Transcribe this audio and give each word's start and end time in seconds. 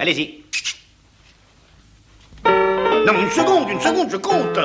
Allez-y. 0.00 0.44
Non, 2.44 3.14
une 3.20 3.30
seconde, 3.30 3.68
une 3.68 3.80
seconde, 3.80 4.10
je 4.10 4.16
compte. 4.16 4.58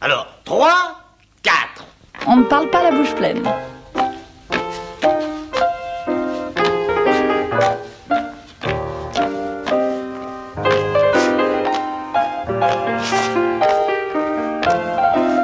Alors, 0.00 0.26
3, 0.44 1.00
4. 1.42 1.84
On 2.26 2.36
ne 2.36 2.44
parle 2.44 2.70
pas 2.70 2.82
la 2.82 2.90
bouche 2.90 3.14
pleine. 3.14 3.42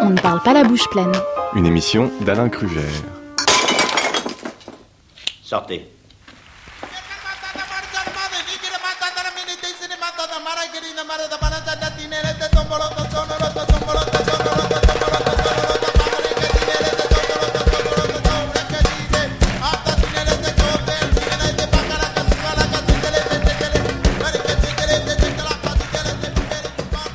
On 0.00 0.10
ne 0.10 0.20
parle 0.20 0.42
pas 0.42 0.54
la 0.54 0.64
bouche 0.64 0.88
pleine. 0.88 1.12
Une 1.54 1.66
émission 1.66 2.10
d'Alain 2.22 2.48
Kruger. 2.48 2.88
Sortez. 5.42 5.86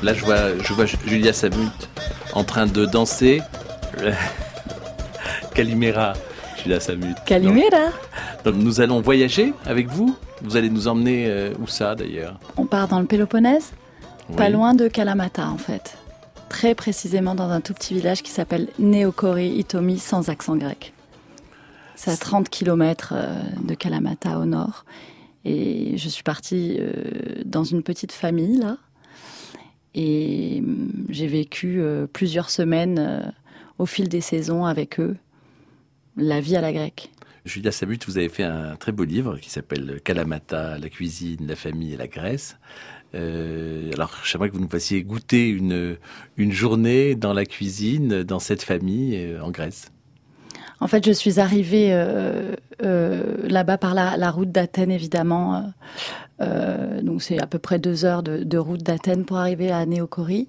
Là, 0.08 0.14
je 0.14 0.24
vois, 0.24 0.56
je 0.64 0.72
vois 0.72 0.86
Julia 0.86 1.34
Samut 1.34 1.68
en 2.32 2.42
train 2.42 2.64
de 2.64 2.86
danser. 2.86 3.42
Calimera, 5.54 6.14
Julia 6.56 6.80
Samut. 6.80 7.14
Calimera. 7.26 7.90
Donc, 8.42 8.54
nous 8.54 8.80
allons 8.80 9.02
voyager 9.02 9.52
avec 9.66 9.86
vous. 9.88 10.16
Vous 10.40 10.56
allez 10.56 10.70
nous 10.70 10.88
emmener 10.88 11.26
euh, 11.28 11.52
où 11.60 11.66
ça 11.66 11.94
d'ailleurs? 11.94 12.40
On 12.56 12.64
part 12.64 12.88
dans 12.88 13.00
le 13.00 13.04
Péloponnèse, 13.04 13.72
pas 14.34 14.48
loin 14.48 14.72
de 14.72 14.88
Kalamata 14.88 15.46
en 15.46 15.58
fait. 15.58 15.98
Très 16.48 16.74
précisément 16.74 17.34
dans 17.34 17.50
un 17.50 17.60
tout 17.60 17.74
petit 17.74 17.92
village 17.92 18.22
qui 18.22 18.30
s'appelle 18.30 18.68
Neokori 18.78 19.58
Itomi 19.58 19.98
sans 19.98 20.30
accent 20.30 20.56
grec. 20.56 20.94
C'est 21.96 22.12
à 22.12 22.16
30 22.16 22.48
km 22.48 23.12
de 23.62 23.74
Kalamata 23.74 24.38
au 24.38 24.46
nord. 24.46 24.86
Et 25.44 25.98
je 25.98 26.08
suis 26.08 26.22
partie 26.22 26.78
euh, 26.80 27.42
dans 27.44 27.64
une 27.64 27.82
petite 27.82 28.12
famille 28.12 28.56
là. 28.56 28.78
Et 29.94 30.60
hum, 30.62 31.06
j'ai 31.08 31.26
vécu 31.26 31.80
euh, 31.80 32.06
plusieurs 32.06 32.50
semaines 32.50 32.98
euh, 32.98 33.20
au 33.78 33.86
fil 33.86 34.08
des 34.08 34.20
saisons 34.20 34.64
avec 34.64 35.00
eux. 35.00 35.16
La 36.16 36.40
vie 36.40 36.56
à 36.56 36.60
la 36.60 36.72
grecque. 36.72 37.10
Julia 37.44 37.72
Samut, 37.72 38.04
vous 38.06 38.18
avez 38.18 38.28
fait 38.28 38.42
un 38.42 38.76
très 38.76 38.92
beau 38.92 39.04
livre 39.04 39.38
qui 39.38 39.50
s'appelle 39.50 40.00
Kalamata, 40.04 40.78
la 40.78 40.88
cuisine, 40.88 41.46
la 41.46 41.56
famille 41.56 41.94
et 41.94 41.96
la 41.96 42.06
Grèce. 42.06 42.58
Euh, 43.14 43.90
alors, 43.94 44.12
j'aimerais 44.24 44.50
que 44.50 44.54
vous 44.54 44.60
nous 44.60 44.68
fassiez 44.68 45.02
goûter 45.02 45.48
une, 45.48 45.96
une 46.36 46.52
journée 46.52 47.14
dans 47.14 47.32
la 47.32 47.46
cuisine, 47.46 48.22
dans 48.22 48.38
cette 48.38 48.62
famille 48.62 49.16
euh, 49.16 49.42
en 49.42 49.50
Grèce. 49.50 49.90
En 50.80 50.86
fait, 50.86 51.04
je 51.04 51.12
suis 51.12 51.40
arrivée 51.40 51.88
euh, 51.90 52.54
là-bas 52.80 53.78
par 53.78 53.94
la, 53.94 54.16
la 54.16 54.30
route 54.30 54.52
d'Athènes, 54.52 54.92
évidemment. 54.92 55.72
Euh, 56.40 57.02
donc, 57.02 57.22
c'est 57.22 57.40
à 57.40 57.46
peu 57.46 57.58
près 57.58 57.78
deux 57.78 58.04
heures 58.04 58.22
de, 58.22 58.58
route 58.58 58.82
d'Athènes 58.82 59.24
pour 59.24 59.38
arriver 59.38 59.70
à 59.70 59.84
Néocorie. 59.86 60.48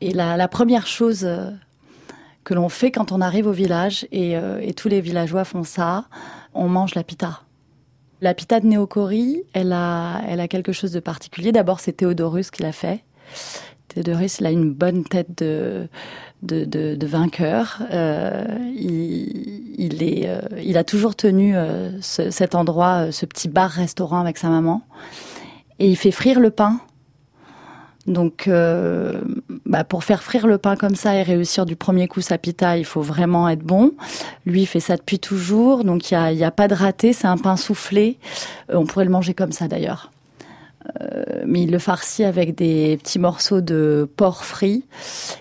Et 0.00 0.12
la, 0.12 0.48
première 0.48 0.86
chose 0.86 1.24
euh, 1.24 1.50
que 2.44 2.54
l'on 2.54 2.68
fait 2.68 2.90
quand 2.90 3.12
on 3.12 3.20
arrive 3.20 3.46
au 3.46 3.52
village, 3.52 4.06
et, 4.12 4.36
euh, 4.36 4.58
et 4.60 4.74
tous 4.74 4.88
les 4.88 5.00
villageois 5.00 5.44
font 5.44 5.64
ça, 5.64 6.06
on 6.54 6.68
mange 6.68 6.94
la 6.94 7.04
pita. 7.04 7.42
La 8.20 8.34
pita 8.34 8.60
de 8.60 8.66
Néocorie, 8.66 9.42
elle 9.52 9.72
a, 9.72 10.20
elle 10.28 10.40
a 10.40 10.48
quelque 10.48 10.72
chose 10.72 10.92
de 10.92 11.00
particulier. 11.00 11.50
D'abord, 11.50 11.80
c'est 11.80 11.92
Théodorus 11.92 12.50
qui 12.50 12.62
l'a 12.62 12.72
fait. 12.72 13.02
Théodorus, 13.92 14.38
il 14.40 14.46
a 14.46 14.50
une 14.50 14.72
bonne 14.72 15.04
tête 15.04 15.36
de, 15.36 15.88
vainqueur. 17.04 17.82
Euh, 17.92 18.44
euh, 18.48 20.40
il 20.62 20.78
a 20.78 20.84
toujours 20.84 21.14
tenu 21.14 21.54
euh, 21.54 21.90
ce- 22.00 22.30
cet 22.30 22.54
endroit, 22.54 23.12
ce 23.12 23.26
petit 23.26 23.48
bar-restaurant 23.48 24.20
avec 24.20 24.38
sa 24.38 24.48
maman. 24.48 24.82
Et 25.78 25.90
il 25.90 25.96
fait 25.96 26.10
frire 26.10 26.40
le 26.40 26.50
pain. 26.50 26.80
Donc, 28.06 28.50
bah, 29.66 29.84
pour 29.84 30.02
faire 30.02 30.22
frire 30.24 30.46
le 30.48 30.58
pain 30.58 30.74
comme 30.74 30.96
ça 30.96 31.14
et 31.14 31.22
réussir 31.22 31.66
du 31.66 31.76
premier 31.76 32.08
coup 32.08 32.20
sa 32.20 32.36
pita, 32.36 32.76
il 32.76 32.84
faut 32.84 33.02
vraiment 33.02 33.48
être 33.48 33.62
bon. 33.62 33.92
Lui, 34.44 34.62
il 34.62 34.66
fait 34.66 34.80
ça 34.80 34.96
depuis 34.96 35.20
toujours, 35.20 35.84
donc 35.84 36.10
il 36.10 36.18
n'y 36.34 36.44
a, 36.44 36.50
pas 36.50 36.66
de 36.66 36.74
raté. 36.74 37.12
C'est 37.12 37.28
un 37.28 37.38
pain 37.38 37.56
soufflé. 37.56 38.18
On 38.70 38.86
pourrait 38.86 39.04
le 39.04 39.10
manger 39.10 39.34
comme 39.34 39.52
ça 39.52 39.68
d'ailleurs. 39.68 40.11
Euh, 41.00 41.42
mais 41.46 41.62
il 41.62 41.70
le 41.70 41.78
farcit 41.78 42.24
avec 42.24 42.54
des 42.54 42.96
petits 42.96 43.18
morceaux 43.18 43.60
de 43.60 44.08
porc 44.16 44.44
frit 44.44 44.84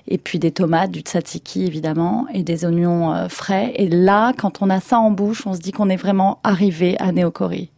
et 0.08 0.18
puis 0.18 0.40
des 0.40 0.52
tomates, 0.52 0.92
du 0.92 1.02
tzatziki 1.02 1.66
évidemment, 1.66 2.28
et 2.34 2.44
des 2.44 2.66
oignons 2.66 3.14
euh, 3.14 3.28
frais. 3.28 3.74
Et 3.76 3.90
là, 3.90 4.34
quand 4.38 4.62
on 4.62 4.70
a 4.70 4.80
ça 4.80 5.00
en 5.00 5.12
bouche, 5.12 5.46
on 5.46 5.54
se 5.54 5.60
dit 5.60 5.72
qu'on 5.72 5.90
est 5.90 5.96
vraiment 5.98 6.40
arrivé 6.44 6.96
à 7.00 7.12
Néocorie. 7.12 7.72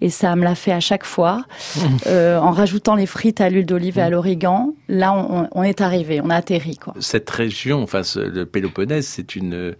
Et 0.00 0.10
ça 0.10 0.34
me 0.36 0.42
l'a 0.42 0.54
fait 0.54 0.72
à 0.72 0.80
chaque 0.80 1.04
fois, 1.04 1.44
euh, 2.06 2.38
en 2.38 2.50
rajoutant 2.50 2.94
les 2.94 3.06
frites 3.06 3.40
à 3.40 3.48
l'huile 3.48 3.66
d'olive 3.66 3.98
et 3.98 4.02
à 4.02 4.10
l'origan. 4.10 4.74
Là, 4.88 5.14
on, 5.14 5.48
on 5.52 5.62
est 5.62 5.80
arrivé, 5.80 6.20
on 6.22 6.30
a 6.30 6.36
atterri 6.36 6.76
quoi. 6.76 6.94
Cette 7.00 7.30
région, 7.30 7.82
enfin, 7.82 8.02
le 8.16 8.44
Péloponnèse, 8.44 9.06
c'est 9.06 9.36
une, 9.36 9.74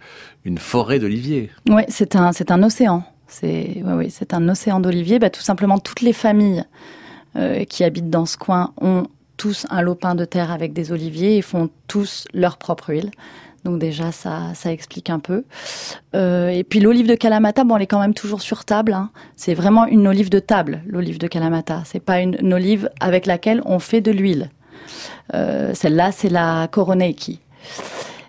une 0.45 0.57
forêt 0.57 0.99
d'oliviers. 0.99 1.51
Ouais, 1.69 1.85
c'est 1.89 2.15
un, 2.15 2.31
un 2.49 2.63
océan. 2.63 3.03
C'est, 3.27 3.81
ouais, 3.83 3.93
ouais, 3.93 4.09
un 4.31 4.49
océan 4.49 4.79
d'oliviers. 4.79 5.19
Bah, 5.19 5.29
tout 5.29 5.41
simplement, 5.41 5.79
toutes 5.79 6.01
les 6.01 6.13
familles 6.13 6.63
euh, 7.37 7.65
qui 7.65 7.83
habitent 7.83 8.09
dans 8.09 8.25
ce 8.25 8.37
coin 8.37 8.71
ont 8.79 9.07
tous 9.37 9.65
un 9.69 9.81
lopin 9.81 10.15
de 10.15 10.25
terre 10.25 10.51
avec 10.51 10.73
des 10.73 10.91
oliviers 10.91 11.37
et 11.37 11.41
font 11.41 11.69
tous 11.87 12.25
leur 12.33 12.57
propre 12.57 12.91
huile. 12.91 13.11
Donc 13.65 13.79
déjà, 13.79 14.11
ça, 14.11 14.53
ça 14.53 14.71
explique 14.71 15.09
un 15.09 15.19
peu. 15.19 15.43
Euh, 16.15 16.49
et 16.49 16.63
puis 16.63 16.79
l'olive 16.79 17.07
de 17.07 17.15
Kalamata, 17.15 17.63
bon, 17.63 17.75
elle 17.75 17.81
est 17.81 17.87
quand 17.87 17.99
même 17.99 18.13
toujours 18.13 18.41
sur 18.41 18.63
table. 18.63 18.93
hein. 18.93 19.09
C'est 19.35 19.55
vraiment 19.55 19.85
une 19.85 20.07
olive 20.07 20.29
de 20.29 20.39
table, 20.39 20.81
l'olive 20.87 21.17
de 21.17 21.27
Kalamata. 21.27 21.81
C'est 21.85 21.99
pas 21.99 22.21
une, 22.21 22.53
olive 22.53 22.89
avec 22.99 23.25
laquelle 23.25 23.61
on 23.65 23.79
fait 23.79 24.01
de 24.01 24.11
l'huile. 24.11 24.51
Euh, 25.33 25.73
Celle-là, 25.73 26.11
c'est 26.11 26.29
la 26.29 26.67
Koroneiki. 26.71 27.39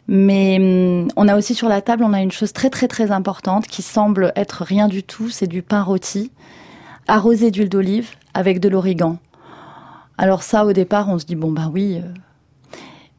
Mais 0.08 0.56
hum, 0.58 1.08
on 1.16 1.28
a 1.28 1.36
aussi 1.36 1.54
sur 1.54 1.68
la 1.68 1.82
table, 1.82 2.02
on 2.02 2.14
a 2.14 2.22
une 2.22 2.32
chose 2.32 2.52
très 2.52 2.70
très 2.70 2.88
très 2.88 3.10
importante 3.10 3.66
qui 3.66 3.82
semble 3.82 4.32
être 4.36 4.64
rien 4.64 4.88
du 4.88 5.02
tout, 5.02 5.28
c'est 5.28 5.46
du 5.46 5.62
pain 5.62 5.82
rôti 5.82 6.32
arrosé 7.08 7.50
d'huile 7.50 7.68
d'olive 7.68 8.10
avec 8.36 8.60
de 8.60 8.68
l'origan. 8.68 9.18
Alors 10.18 10.42
ça, 10.42 10.64
au 10.66 10.72
départ, 10.72 11.08
on 11.08 11.18
se 11.18 11.24
dit 11.26 11.36
bon 11.36 11.50
bah 11.52 11.70
oui, 11.72 11.96
euh, 12.02 12.08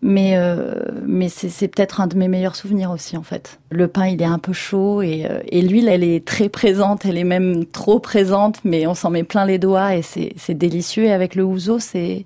mais 0.01 0.33
euh, 0.38 0.75
mais 1.05 1.28
c'est 1.29 1.67
peut-être 1.67 2.01
un 2.01 2.07
de 2.07 2.16
mes 2.16 2.28
meilleurs 2.28 2.55
souvenirs 2.55 2.91
aussi 2.91 3.17
en 3.17 3.23
fait. 3.23 3.59
Le 3.72 3.88
pain, 3.88 4.07
il 4.07 4.22
est 4.22 4.25
un 4.25 4.39
peu 4.39 4.53
chaud 4.53 5.01
et, 5.01 5.25
euh, 5.29 5.39
et 5.47 5.61
l'huile, 5.61 5.88
elle 5.89 6.03
est 6.03 6.23
très 6.25 6.50
présente, 6.50 7.06
elle 7.06 7.17
est 7.17 7.23
même 7.23 7.66
trop 7.66 8.00
présente, 8.00 8.59
mais 8.63 8.85
on 8.88 8.94
s'en 8.94 9.09
met 9.09 9.23
plein 9.23 9.45
les 9.45 9.57
doigts 9.59 9.95
et 9.95 10.01
c'est 10.03 10.53
délicieux. 10.53 11.06
Et 11.06 11.11
avec 11.11 11.35
le 11.35 11.44
ouzo, 11.44 11.79
c'est 11.79 12.25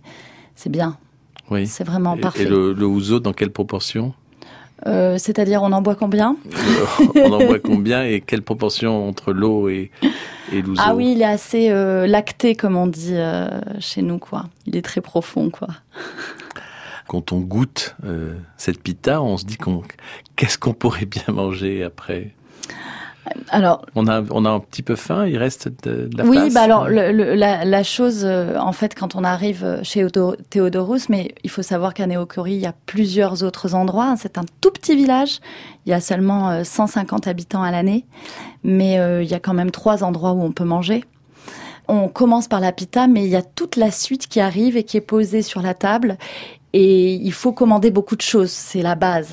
c'est 0.55 0.69
bien, 0.69 0.97
Oui. 1.49 1.65
c'est 1.67 1.83
vraiment 1.85 2.15
Et- 2.15 2.21
parfait. 2.21 2.43
Et 2.43 2.45
le, 2.45 2.73
le 2.73 2.85
ouzo, 2.85 3.19
dans 3.19 3.33
quelle 3.33 3.51
proportion? 3.51 4.13
Euh, 4.87 5.17
C'est-à-dire, 5.17 5.61
on 5.63 5.71
en 5.71 5.81
boit 5.81 5.95
combien? 5.95 6.35
On 7.15 7.33
en 7.33 7.45
boit 7.45 7.59
combien 7.59 8.03
et 8.03 8.21
quelle 8.21 8.41
proportion 8.41 9.07
entre 9.07 9.31
l'eau 9.31 9.69
et, 9.69 9.91
et 10.51 10.61
l'ouzo? 10.61 10.81
Ah 10.83 10.95
oui, 10.95 11.13
il 11.13 11.21
est 11.21 11.25
assez 11.25 11.69
euh, 11.69 12.07
lacté, 12.07 12.55
comme 12.55 12.75
on 12.75 12.87
dit 12.87 13.13
euh, 13.13 13.47
chez 13.79 14.01
nous, 14.01 14.17
quoi. 14.17 14.45
Il 14.65 14.75
est 14.75 14.81
très 14.81 15.01
profond, 15.01 15.49
quoi. 15.49 15.67
Quand 17.07 17.31
on 17.31 17.39
goûte 17.39 17.95
euh, 18.05 18.35
cette 18.57 18.81
pita, 18.81 19.21
on 19.21 19.37
se 19.37 19.45
dit 19.45 19.57
qu'on 19.57 19.83
qu'est-ce 20.35 20.57
qu'on 20.57 20.73
pourrait 20.73 21.05
bien 21.05 21.33
manger 21.33 21.83
après? 21.83 22.33
Alors, 23.49 23.85
on 23.95 24.07
a, 24.07 24.23
on 24.31 24.45
a 24.45 24.49
un 24.49 24.59
petit 24.59 24.81
peu 24.81 24.95
faim, 24.95 25.27
il 25.27 25.37
reste 25.37 25.67
de, 25.83 26.07
de 26.07 26.17
la 26.17 26.23
oui, 26.25 26.37
place 26.37 26.53
bah 26.55 26.61
alors 26.61 26.89
le- 26.89 27.11
le- 27.11 27.35
la, 27.35 27.63
la 27.65 27.83
chose, 27.83 28.21
euh, 28.25 28.57
en 28.57 28.71
fait, 28.71 28.95
quand 28.95 29.15
on 29.15 29.23
arrive 29.23 29.79
chez 29.83 30.03
Odo- 30.03 30.35
Théodorus, 30.49 31.07
mais 31.07 31.35
il 31.43 31.49
faut 31.51 31.61
savoir 31.61 31.93
qu'à 31.93 32.07
Néocorie, 32.07 32.53
il 32.55 32.61
y 32.61 32.65
a 32.65 32.73
plusieurs 32.87 33.43
autres 33.43 33.75
endroits. 33.75 34.05
hein. 34.05 34.15
C'est 34.17 34.37
un 34.39 34.43
tout 34.59 34.71
petit 34.71 34.95
village. 34.95 35.39
Il 35.85 35.91
y 35.91 35.93
a 35.93 36.01
seulement 36.01 36.49
euh, 36.49 36.63
150 36.63 37.27
habitants 37.27 37.61
à 37.61 37.69
l'année, 37.69 38.05
mais 38.63 38.97
euh, 38.99 39.21
il 39.21 39.29
y 39.29 39.35
a 39.35 39.39
quand 39.39 39.53
même 39.53 39.71
trois 39.71 40.03
endroits 40.03 40.31
où 40.31 40.41
on 40.41 40.51
peut 40.51 40.65
manger. 40.65 41.03
On 41.87 42.07
commence 42.07 42.47
par 42.47 42.59
la 42.59 42.71
pita, 42.71 43.07
mais 43.07 43.23
il 43.25 43.29
y 43.29 43.35
a 43.35 43.41
toute 43.43 43.75
la 43.75 43.91
suite 43.91 44.27
qui 44.27 44.39
arrive 44.39 44.77
et 44.77 44.83
qui 44.83 44.97
est 44.97 45.01
posée 45.01 45.41
sur 45.41 45.61
la 45.61 45.73
table. 45.73 46.17
Et 46.73 47.15
il 47.15 47.33
faut 47.33 47.51
commander 47.51 47.91
beaucoup 47.91 48.15
de 48.15 48.21
choses, 48.21 48.49
c'est 48.51 48.81
la 48.81 48.95
base. 48.95 49.29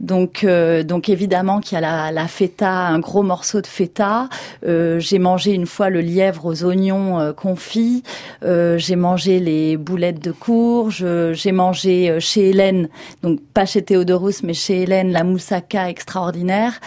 Donc, 0.00 0.44
euh, 0.44 0.82
donc 0.82 1.08
évidemment 1.08 1.60
qu'il 1.60 1.76
y 1.76 1.78
a 1.78 1.80
la, 1.80 2.12
la 2.12 2.28
feta, 2.28 2.70
un 2.70 2.98
gros 2.98 3.22
morceau 3.22 3.62
de 3.62 3.66
feta. 3.66 4.28
Euh, 4.66 5.00
j'ai 5.00 5.18
mangé 5.18 5.52
une 5.52 5.64
fois 5.64 5.88
le 5.88 6.02
lièvre 6.02 6.44
aux 6.44 6.62
oignons 6.64 7.18
euh, 7.18 7.32
confits. 7.32 8.02
Euh, 8.44 8.76
j'ai 8.76 8.96
mangé 8.96 9.40
les 9.40 9.78
boulettes 9.78 10.22
de 10.22 10.30
courge. 10.30 11.00
Euh, 11.02 11.32
J'ai 11.32 11.52
mangé 11.52 12.10
euh, 12.10 12.20
chez 12.20 12.50
Hélène, 12.50 12.88
donc 13.22 13.40
pas 13.54 13.64
chez 13.64 13.82
Théodorus, 13.82 14.42
mais 14.42 14.52
chez 14.52 14.82
Hélène, 14.82 15.10
la 15.10 15.24
moussaka 15.24 15.88
extraordinaire. 15.88 16.80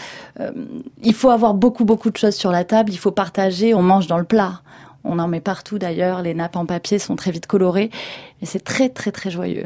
Il 1.01 1.15
faut 1.15 1.31
avoir 1.31 1.55
beaucoup, 1.55 1.85
beaucoup 1.85 2.11
de 2.11 2.17
choses 2.17 2.35
sur 2.35 2.51
la 2.51 2.63
table. 2.63 2.91
Il 2.91 2.99
faut 2.99 3.11
partager. 3.11 3.73
On 3.73 3.81
mange 3.81 4.05
dans 4.05 4.19
le 4.19 4.23
plat. 4.23 4.61
On 5.03 5.17
en 5.17 5.27
met 5.27 5.41
partout 5.41 5.79
d'ailleurs. 5.79 6.21
Les 6.21 6.35
nappes 6.35 6.55
en 6.55 6.67
papier 6.67 6.99
sont 6.99 7.15
très 7.15 7.31
vite 7.31 7.47
colorées. 7.47 7.89
Et 8.41 8.45
c'est 8.45 8.63
très, 8.63 8.89
très, 8.89 9.11
très 9.11 9.31
joyeux. 9.31 9.65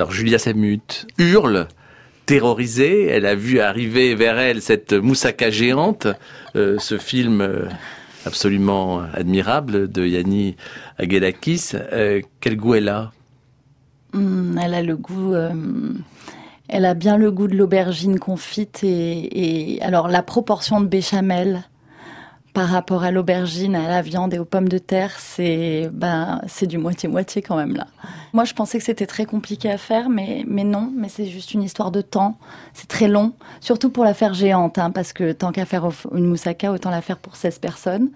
Alors 0.00 0.12
Julia 0.12 0.38
Samut 0.38 1.06
hurle, 1.18 1.68
terrorisée. 2.24 3.04
Elle 3.04 3.26
a 3.26 3.34
vu 3.34 3.60
arriver 3.60 4.14
vers 4.14 4.38
elle 4.38 4.62
cette 4.62 4.94
moussaka 4.94 5.50
géante, 5.50 6.06
euh, 6.56 6.78
ce 6.78 6.96
film 6.96 7.42
euh, 7.42 7.66
absolument 8.24 9.02
admirable 9.12 9.92
de 9.92 10.06
Yanni 10.06 10.56
Aguelakis. 10.96 11.72
Euh, 11.74 12.22
quel 12.40 12.56
goût 12.56 12.76
elle 12.76 12.88
a? 12.88 13.12
Hum, 14.14 14.58
elle 14.64 14.72
a 14.72 14.82
le 14.82 14.96
goût. 14.96 15.34
elle 16.68 16.86
a 16.86 16.94
bien 16.94 17.18
le 17.18 17.30
goût 17.30 17.46
de 17.46 17.54
l'aubergine 17.54 18.18
confite 18.18 18.82
et, 18.82 19.74
et 19.74 19.82
alors 19.82 20.08
la 20.08 20.22
proportion 20.22 20.80
de 20.80 20.86
béchamel 20.86 21.68
par 22.52 22.68
rapport 22.68 23.04
à 23.04 23.10
l'aubergine, 23.10 23.76
à 23.76 23.88
la 23.88 24.02
viande 24.02 24.34
et 24.34 24.38
aux 24.38 24.44
pommes 24.44 24.68
de 24.68 24.78
terre, 24.78 25.12
c'est 25.18 25.88
ben 25.92 26.40
c'est 26.48 26.66
du 26.66 26.78
moitié 26.78 27.08
moitié 27.08 27.42
quand 27.42 27.56
même 27.56 27.76
là. 27.76 27.86
Moi, 28.32 28.44
je 28.44 28.54
pensais 28.54 28.78
que 28.78 28.84
c'était 28.84 29.06
très 29.06 29.24
compliqué 29.24 29.70
à 29.70 29.78
faire, 29.78 30.08
mais 30.08 30.44
mais 30.46 30.64
non, 30.64 30.92
mais 30.96 31.08
c'est 31.08 31.26
juste 31.26 31.54
une 31.54 31.62
histoire 31.62 31.90
de 31.90 32.00
temps. 32.00 32.38
C'est 32.72 32.88
très 32.88 33.08
long, 33.08 33.32
surtout 33.60 33.90
pour 33.90 34.04
la 34.04 34.14
faire 34.14 34.34
géante, 34.34 34.78
hein, 34.78 34.90
parce 34.90 35.12
que 35.12 35.32
tant 35.32 35.52
qu'à 35.52 35.64
faire 35.64 35.88
une 36.14 36.26
moussaka, 36.26 36.72
autant 36.72 36.90
la 36.90 37.02
faire 37.02 37.18
pour 37.18 37.36
16 37.36 37.58
personnes. 37.58 38.10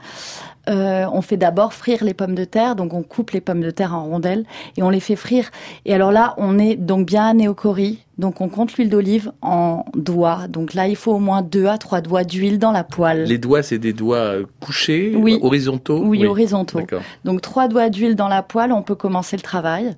Euh, 0.68 1.04
on 1.12 1.20
fait 1.20 1.36
d'abord 1.36 1.74
frire 1.74 2.02
les 2.04 2.14
pommes 2.14 2.34
de 2.34 2.44
terre, 2.44 2.74
donc 2.76 2.94
on 2.94 3.02
coupe 3.02 3.32
les 3.32 3.40
pommes 3.40 3.60
de 3.60 3.70
terre 3.70 3.94
en 3.94 4.04
rondelles 4.04 4.44
et 4.76 4.82
on 4.82 4.88
les 4.90 5.00
fait 5.00 5.16
frire. 5.16 5.50
Et 5.84 5.94
alors 5.94 6.10
là, 6.12 6.34
on 6.38 6.58
est 6.58 6.76
donc 6.76 7.06
bien 7.06 7.26
à 7.26 7.34
néokori, 7.34 7.98
donc 8.16 8.40
on 8.40 8.48
compte 8.48 8.74
l'huile 8.74 8.88
d'olive 8.88 9.30
en 9.42 9.84
doigts. 9.94 10.48
Donc 10.48 10.72
là, 10.74 10.88
il 10.88 10.96
faut 10.96 11.12
au 11.12 11.18
moins 11.18 11.42
deux 11.42 11.66
à 11.66 11.76
trois 11.76 12.00
doigts 12.00 12.24
d'huile 12.24 12.58
dans 12.58 12.72
la 12.72 12.82
poêle. 12.84 13.24
Les 13.24 13.38
doigts, 13.38 13.62
c'est 13.62 13.78
des 13.78 13.92
doigts 13.92 14.36
couchés, 14.60 15.12
Oui. 15.16 15.38
horizontaux 15.42 16.02
Oui, 16.02 16.24
horizontaux. 16.24 16.78
D'accord. 16.80 17.02
Donc 17.24 17.42
trois 17.42 17.68
doigts 17.68 17.90
d'huile 17.90 18.14
dans 18.16 18.28
la 18.28 18.42
poêle, 18.42 18.72
on 18.72 18.82
peut 18.82 18.94
commencer 18.94 19.36
le 19.36 19.42
travail. 19.42 19.94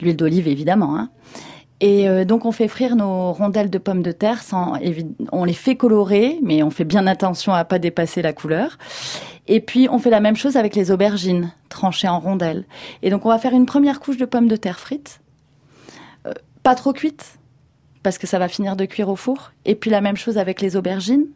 L'huile 0.00 0.16
d'olive 0.16 0.46
évidemment. 0.46 0.96
Hein. 0.96 1.08
Et 1.80 2.08
euh, 2.08 2.24
donc 2.24 2.44
on 2.44 2.52
fait 2.52 2.68
frire 2.68 2.94
nos 2.94 3.32
rondelles 3.32 3.68
de 3.68 3.78
pommes 3.78 4.02
de 4.02 4.12
terre 4.12 4.42
sans 4.42 4.74
on 5.32 5.44
les 5.44 5.52
fait 5.52 5.74
colorer, 5.74 6.38
mais 6.42 6.62
on 6.62 6.70
fait 6.70 6.84
bien 6.84 7.06
attention 7.06 7.52
à 7.52 7.64
pas 7.64 7.80
dépasser 7.80 8.22
la 8.22 8.32
couleur. 8.32 8.78
Et 9.46 9.60
puis 9.60 9.88
on 9.90 9.98
fait 9.98 10.10
la 10.10 10.20
même 10.20 10.36
chose 10.36 10.56
avec 10.56 10.74
les 10.74 10.90
aubergines 10.90 11.52
tranchées 11.68 12.08
en 12.08 12.20
rondelles. 12.20 12.64
Et 13.02 13.10
donc 13.10 13.26
on 13.26 13.28
va 13.28 13.38
faire 13.38 13.52
une 13.52 13.66
première 13.66 14.00
couche 14.00 14.16
de 14.16 14.24
pommes 14.24 14.48
de 14.48 14.56
terre 14.56 14.78
frites, 14.78 15.20
Euh, 16.26 16.32
pas 16.62 16.74
trop 16.74 16.94
cuites 16.94 17.38
parce 18.02 18.16
que 18.18 18.26
ça 18.26 18.38
va 18.38 18.48
finir 18.48 18.76
de 18.76 18.86
cuire 18.86 19.10
au 19.10 19.16
four. 19.16 19.52
Et 19.64 19.74
puis 19.74 19.90
la 19.90 20.00
même 20.00 20.16
chose 20.16 20.38
avec 20.38 20.60
les 20.62 20.76
aubergines. 20.76 21.26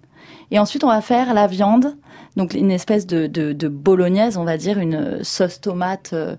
Et 0.50 0.58
ensuite 0.58 0.84
on 0.84 0.88
va 0.88 1.02
faire 1.02 1.34
la 1.34 1.46
viande 1.46 1.96
donc 2.38 2.54
une 2.54 2.70
espèce 2.70 3.06
de, 3.06 3.26
de, 3.26 3.52
de 3.52 3.68
bolognaise, 3.68 4.36
on 4.36 4.44
va 4.44 4.56
dire, 4.56 4.78
une 4.78 5.24
sauce 5.24 5.60
tomate 5.60 6.10
euh, 6.12 6.36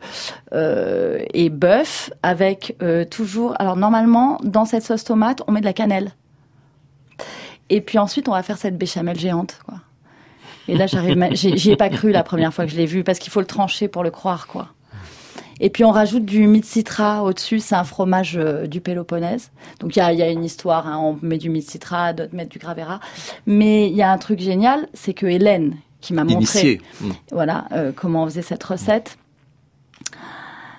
euh, 0.53 1.23
et 1.33 1.49
bœuf 1.49 2.09
avec 2.23 2.75
euh, 2.81 3.03
toujours. 3.03 3.53
Alors 3.59 3.75
normalement, 3.75 4.39
dans 4.43 4.65
cette 4.65 4.83
sauce 4.83 5.03
tomate, 5.03 5.41
on 5.47 5.51
met 5.51 5.59
de 5.59 5.65
la 5.65 5.73
cannelle. 5.73 6.11
Et 7.69 7.81
puis 7.81 7.99
ensuite, 7.99 8.29
on 8.29 8.31
va 8.31 8.41
faire 8.43 8.57
cette 8.57 8.77
béchamel 8.77 9.19
géante, 9.19 9.59
quoi. 9.65 9.79
Et 10.69 10.77
là, 10.77 10.87
j'arrive, 10.87 11.17
j'y 11.33 11.71
ai 11.71 11.75
pas 11.75 11.89
cru 11.89 12.11
la 12.11 12.23
première 12.23 12.53
fois 12.53 12.65
que 12.65 12.71
je 12.71 12.77
l'ai 12.77 12.85
vu 12.85 13.03
parce 13.03 13.19
qu'il 13.19 13.31
faut 13.31 13.39
le 13.39 13.45
trancher 13.45 13.87
pour 13.87 14.03
le 14.03 14.11
croire, 14.11 14.47
quoi. 14.47 14.69
Et 15.59 15.69
puis 15.69 15.83
on 15.83 15.91
rajoute 15.91 16.25
du 16.25 16.47
mitsitra 16.47 17.23
au-dessus, 17.23 17.59
c'est 17.59 17.75
un 17.75 17.83
fromage 17.83 18.37
euh, 18.37 18.65
du 18.65 18.79
Péloponnèse. 18.79 19.51
Donc 19.81 19.95
il 19.95 19.99
y 19.99 20.01
a, 20.01 20.13
il 20.13 20.19
y 20.19 20.21
a 20.21 20.29
une 20.29 20.45
histoire, 20.45 20.87
hein, 20.87 20.97
on 20.97 21.19
met 21.21 21.37
du 21.37 21.49
mitsitra, 21.49 22.13
d'autres 22.13 22.33
mettent 22.33 22.51
du 22.51 22.59
gravera. 22.59 23.01
Mais 23.45 23.89
il 23.89 23.95
y 23.95 24.01
a 24.01 24.09
un 24.09 24.17
truc 24.17 24.39
génial, 24.39 24.87
c'est 24.93 25.13
que 25.13 25.25
Hélène, 25.25 25.75
qui 25.99 26.13
m'a 26.13 26.23
montré. 26.23 26.79
Mm. 27.01 27.09
voilà 27.31 27.65
euh, 27.73 27.91
comment 27.93 28.23
on 28.23 28.25
faisait 28.27 28.41
cette 28.41 28.63
recette, 28.63 29.17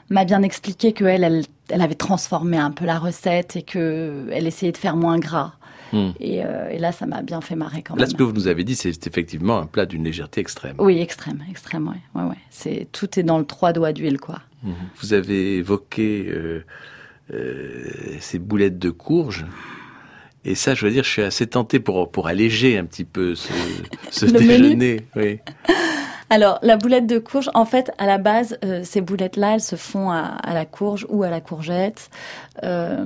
m'a 0.09 0.25
bien 0.25 0.43
expliqué 0.43 0.95
que 0.95 1.05
elle, 1.05 1.25
elle, 1.25 1.45
elle 1.69 1.83
avait 1.83 1.95
transformé 1.95 2.57
un 2.57 2.71
peu 2.71 2.87
la 2.87 2.99
recette 2.99 3.57
et 3.57 3.63
que 3.63 4.29
elle 4.33 4.47
essayait 4.47 4.73
de 4.73 4.79
faire 4.79 4.97
moins 4.97 5.19
gras. 5.19 5.53
Mm. 5.93 6.11
Et, 6.21 6.45
euh, 6.45 6.69
et 6.71 6.79
là, 6.79 6.93
ça 6.93 7.07
m'a 7.07 7.23
bien 7.23 7.41
fait 7.41 7.57
marrer 7.57 7.83
quand 7.83 7.95
Là, 7.95 8.03
même. 8.03 8.11
ce 8.11 8.15
que 8.15 8.23
vous 8.23 8.33
nous 8.33 8.47
avez 8.49 8.65
dit, 8.65 8.75
c'est 8.77 9.07
effectivement 9.07 9.59
un 9.59 9.67
plat 9.67 9.87
d'une 9.87 10.05
légèreté 10.05 10.41
extrême. 10.41 10.77
Oui, 10.79 11.01
extrême, 11.01 11.43
extrême, 11.51 11.89
ouais, 11.89 12.21
ouais, 12.23 12.29
ouais. 12.29 12.37
C'est 12.51 12.89
tout 12.93 13.19
est 13.19 13.23
dans 13.23 13.39
le 13.39 13.45
trois 13.45 13.73
doigts 13.73 13.93
d'huile, 13.93 14.19
quoi. 14.19 14.41
Mhm. 14.63 14.75
Vous 15.01 15.13
avez 15.13 15.57
évoqué 15.57 16.27
euh, 16.29 16.65
euh, 17.33 17.85
ces 18.21 18.39
boulettes 18.39 18.79
de 18.79 18.91
courge. 18.91 19.47
Et 20.45 20.55
ça, 20.55 20.75
je 20.75 20.87
veux 20.87 20.91
dire, 20.93 21.05
je 21.05 21.11
suis 21.11 21.23
assez 21.23 21.47
tenté 21.47 21.81
pour, 21.81 22.11
pour 22.11 22.27
alléger 22.27 22.79
un 22.79 22.85
petit 22.87 23.05
peu 23.05 23.35
ce, 23.35 23.53
ce 24.11 24.27
déjeuner. 24.27 25.01
Oui. 25.17 25.39
Alors, 26.33 26.61
la 26.63 26.77
boulette 26.77 27.09
de 27.09 27.19
courge, 27.19 27.51
en 27.55 27.65
fait, 27.65 27.91
à 27.99 28.07
la 28.07 28.17
base, 28.17 28.57
euh, 28.65 28.83
ces 28.85 29.01
boulettes-là, 29.01 29.55
elles 29.55 29.61
se 29.61 29.75
font 29.75 30.13
à, 30.13 30.21
à 30.21 30.55
la 30.55 30.65
courge 30.65 31.05
ou 31.09 31.25
à 31.25 31.29
la 31.29 31.41
courgette. 31.41 32.09
Euh, 32.63 33.05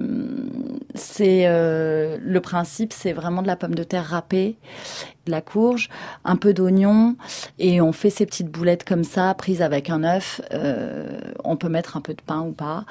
c'est 0.94 1.44
euh, 1.46 2.18
le 2.20 2.40
principe, 2.40 2.92
c'est 2.92 3.14
vraiment 3.14 3.40
de 3.40 3.46
la 3.46 3.56
pomme 3.56 3.74
de 3.74 3.82
terre 3.82 4.04
râpée, 4.04 4.58
de 5.24 5.30
la 5.30 5.40
courge, 5.40 5.88
un 6.26 6.36
peu 6.36 6.52
d'oignon, 6.52 7.16
et 7.58 7.80
on 7.80 7.92
fait 7.92 8.10
ces 8.10 8.26
petites 8.26 8.50
boulettes 8.50 8.84
comme 8.84 9.04
ça, 9.04 9.32
prises 9.32 9.62
avec 9.62 9.88
un 9.88 10.04
œuf. 10.04 10.42
Euh, 10.52 11.18
on 11.44 11.56
peut 11.56 11.70
mettre 11.70 11.96
un 11.96 12.02
peu 12.02 12.12
de 12.12 12.20
pain 12.20 12.42
ou 12.42 12.52
pas, 12.52 12.84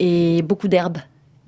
et 0.00 0.42
beaucoup 0.42 0.66
d'herbes. 0.66 0.98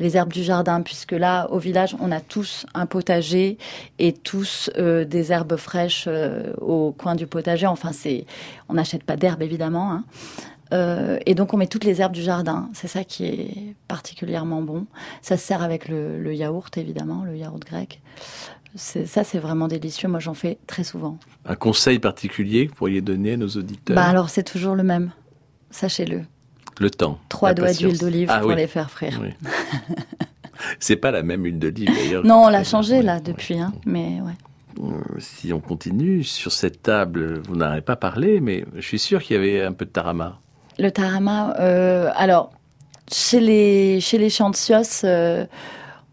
Les 0.00 0.16
herbes 0.16 0.32
du 0.32 0.42
jardin, 0.42 0.82
puisque 0.82 1.12
là, 1.12 1.46
au 1.52 1.58
village, 1.58 1.96
on 2.00 2.10
a 2.10 2.20
tous 2.20 2.66
un 2.74 2.86
potager 2.86 3.58
et 4.00 4.12
tous 4.12 4.68
euh, 4.76 5.04
des 5.04 5.30
herbes 5.30 5.56
fraîches 5.56 6.06
euh, 6.08 6.52
au 6.60 6.92
coin 6.92 7.14
du 7.14 7.28
potager. 7.28 7.66
Enfin, 7.66 7.92
c'est, 7.92 8.26
on 8.68 8.74
n'achète 8.74 9.04
pas 9.04 9.16
d'herbes 9.16 9.42
évidemment. 9.42 9.92
Hein. 9.92 10.04
Euh, 10.72 11.20
et 11.26 11.36
donc, 11.36 11.54
on 11.54 11.56
met 11.56 11.68
toutes 11.68 11.84
les 11.84 12.00
herbes 12.00 12.12
du 12.12 12.22
jardin. 12.22 12.68
C'est 12.72 12.88
ça 12.88 13.04
qui 13.04 13.24
est 13.24 13.76
particulièrement 13.86 14.62
bon. 14.62 14.86
Ça 15.22 15.36
se 15.36 15.46
sert 15.46 15.62
avec 15.62 15.88
le, 15.88 16.20
le 16.20 16.34
yaourt, 16.34 16.76
évidemment, 16.76 17.22
le 17.22 17.36
yaourt 17.36 17.64
grec. 17.64 18.00
C'est, 18.74 19.06
ça, 19.06 19.22
c'est 19.22 19.38
vraiment 19.38 19.68
délicieux. 19.68 20.08
Moi, 20.08 20.18
j'en 20.18 20.34
fais 20.34 20.58
très 20.66 20.82
souvent. 20.82 21.18
Un 21.44 21.54
conseil 21.54 22.00
particulier 22.00 22.66
que 22.66 22.70
vous 22.70 22.76
pourriez 22.76 23.00
donner 23.00 23.34
à 23.34 23.36
nos 23.36 23.48
auditeurs? 23.48 23.94
Bah 23.94 24.06
alors, 24.06 24.28
c'est 24.28 24.42
toujours 24.42 24.74
le 24.74 24.82
même. 24.82 25.12
Sachez-le. 25.70 26.22
Le 26.80 26.90
temps. 26.90 27.18
Trois 27.28 27.54
doigts 27.54 27.72
d'huile 27.72 27.98
d'olive 27.98 28.28
Ah 28.32 28.40
pour 28.40 28.48
oui. 28.50 28.56
les 28.56 28.66
faire 28.66 28.90
frire. 28.90 29.20
Oui. 29.22 29.30
C'est 30.80 30.96
pas 30.96 31.10
la 31.10 31.22
même 31.22 31.44
huile 31.44 31.58
d'olive 31.58 31.90
d'ailleurs. 31.94 32.24
Non, 32.24 32.44
on 32.44 32.48
l'a 32.48 32.64
changé 32.64 33.02
là 33.02 33.20
depuis, 33.20 33.58
hein. 33.58 33.72
Mais 33.86 34.20
ouais. 34.22 34.32
Euh, 34.82 35.00
Si 35.18 35.52
on 35.52 35.60
continue 35.60 36.24
sur 36.24 36.52
cette 36.52 36.82
table, 36.82 37.40
vous 37.46 37.56
n'en 37.56 37.66
avez 37.66 37.80
pas 37.80 37.96
parlé, 37.96 38.40
mais 38.40 38.64
je 38.74 38.80
suis 38.86 38.98
sûr 38.98 39.22
qu'il 39.22 39.36
y 39.36 39.38
avait 39.38 39.62
un 39.62 39.72
peu 39.72 39.84
de 39.84 39.90
tarama. 39.90 40.38
Le 40.78 40.90
tarama, 40.90 41.54
euh, 41.60 42.10
alors 42.16 42.50
chez 43.12 43.38
les 43.40 44.00
chez 44.00 44.18
les 44.18 44.30
chantios, 44.30 45.04
euh, 45.04 45.46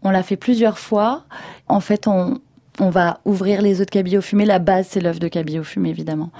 on 0.02 0.10
l'a 0.10 0.22
fait 0.22 0.36
plusieurs 0.36 0.78
fois. 0.78 1.24
En 1.66 1.80
fait, 1.80 2.06
on 2.06 2.38
on 2.80 2.90
va 2.90 3.20
ouvrir 3.24 3.62
les 3.62 3.80
œufs 3.80 3.86
de 3.86 3.90
cabillaud 3.90 4.22
fumé. 4.22 4.44
La 4.44 4.58
base, 4.58 4.88
c'est 4.90 5.00
l'œuf 5.00 5.18
de 5.18 5.28
cabillaud 5.28 5.64
fumé, 5.64 5.90
évidemment. 5.90 6.30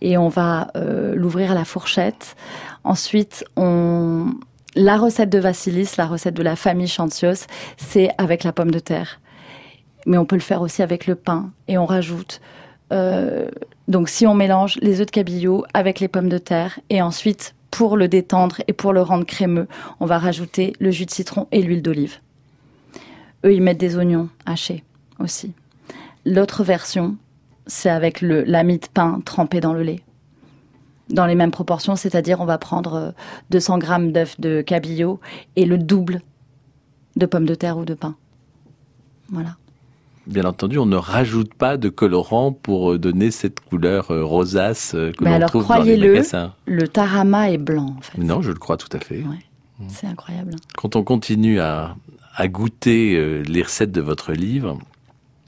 Et 0.00 0.16
on 0.16 0.28
va 0.28 0.70
euh, 0.76 1.14
l'ouvrir 1.14 1.50
à 1.50 1.54
la 1.54 1.64
fourchette. 1.64 2.36
Ensuite, 2.84 3.44
la 3.56 4.96
recette 4.96 5.30
de 5.30 5.38
Vassilis, 5.38 5.94
la 5.98 6.06
recette 6.06 6.34
de 6.34 6.42
la 6.42 6.56
famille 6.56 6.88
Chantios, 6.88 7.46
c'est 7.76 8.10
avec 8.18 8.44
la 8.44 8.52
pomme 8.52 8.70
de 8.70 8.78
terre. 8.78 9.20
Mais 10.06 10.16
on 10.16 10.24
peut 10.24 10.36
le 10.36 10.40
faire 10.40 10.62
aussi 10.62 10.82
avec 10.82 11.06
le 11.06 11.14
pain. 11.14 11.50
Et 11.68 11.76
on 11.76 11.86
rajoute 11.86 12.40
euh, 12.92 13.48
donc 13.88 14.08
si 14.08 14.26
on 14.26 14.34
mélange 14.34 14.78
les 14.82 15.00
œufs 15.00 15.06
de 15.06 15.10
cabillaud 15.10 15.64
avec 15.74 16.00
les 16.00 16.08
pommes 16.08 16.28
de 16.28 16.38
terre 16.38 16.80
et 16.90 17.02
ensuite 17.02 17.54
pour 17.70 17.96
le 17.96 18.08
détendre 18.08 18.62
et 18.66 18.72
pour 18.72 18.92
le 18.92 19.02
rendre 19.02 19.24
crémeux, 19.24 19.68
on 20.00 20.06
va 20.06 20.18
rajouter 20.18 20.72
le 20.80 20.90
jus 20.90 21.06
de 21.06 21.10
citron 21.10 21.46
et 21.52 21.62
l'huile 21.62 21.82
d'olive. 21.82 22.16
Eux, 23.44 23.54
ils 23.54 23.62
mettent 23.62 23.78
des 23.78 23.96
oignons 23.96 24.28
hachés 24.44 24.84
aussi. 25.18 25.52
L'autre 26.30 26.62
version, 26.62 27.16
c'est 27.66 27.90
avec 27.90 28.20
le 28.20 28.44
la 28.44 28.62
mie 28.62 28.78
de 28.78 28.86
pain 28.92 29.20
trempée 29.24 29.60
dans 29.60 29.72
le 29.74 29.82
lait. 29.82 30.00
Dans 31.08 31.26
les 31.26 31.34
mêmes 31.34 31.50
proportions, 31.50 31.96
c'est-à-dire 31.96 32.40
on 32.40 32.44
va 32.44 32.56
prendre 32.56 32.94
euh, 32.94 33.10
200 33.50 33.78
grammes 33.78 34.12
d'œufs 34.12 34.40
de 34.40 34.62
cabillaud 34.62 35.18
et 35.56 35.64
le 35.66 35.76
double 35.76 36.20
de 37.16 37.26
pommes 37.26 37.46
de 37.46 37.56
terre 37.56 37.78
ou 37.78 37.84
de 37.84 37.94
pain. 37.94 38.14
Voilà. 39.28 39.56
bien 40.28 40.44
entendu, 40.44 40.78
on 40.78 40.86
ne 40.86 40.96
rajoute 40.96 41.52
pas 41.54 41.76
de 41.76 41.88
colorant 41.88 42.52
pour 42.52 42.96
donner 42.98 43.32
cette 43.32 43.58
couleur 43.58 44.12
euh, 44.12 44.24
rosace 44.24 44.92
euh, 44.94 45.10
que 45.10 45.24
Mais 45.24 45.30
l'on 45.30 45.36
alors, 45.36 45.48
trouve 45.50 45.66
dans 45.66 45.74
les 45.74 45.80
croyez-le, 45.80 46.12
magasins. 46.12 46.54
le 46.66 46.86
tarama 46.86 47.50
est 47.50 47.58
blanc, 47.58 47.96
en 47.98 48.00
fait. 48.02 48.18
Non, 48.18 48.40
je 48.40 48.50
le 48.52 48.58
crois 48.58 48.76
tout 48.76 48.88
à 48.96 49.00
fait. 49.00 49.18
Ouais. 49.22 49.44
C'est 49.88 50.06
incroyable. 50.06 50.54
Quand 50.76 50.94
on 50.94 51.02
continue 51.02 51.58
à, 51.58 51.96
à 52.36 52.46
goûter 52.48 53.16
euh, 53.16 53.42
les 53.42 53.62
recettes 53.62 53.92
de 53.92 54.00
votre 54.00 54.32
livre, 54.32 54.78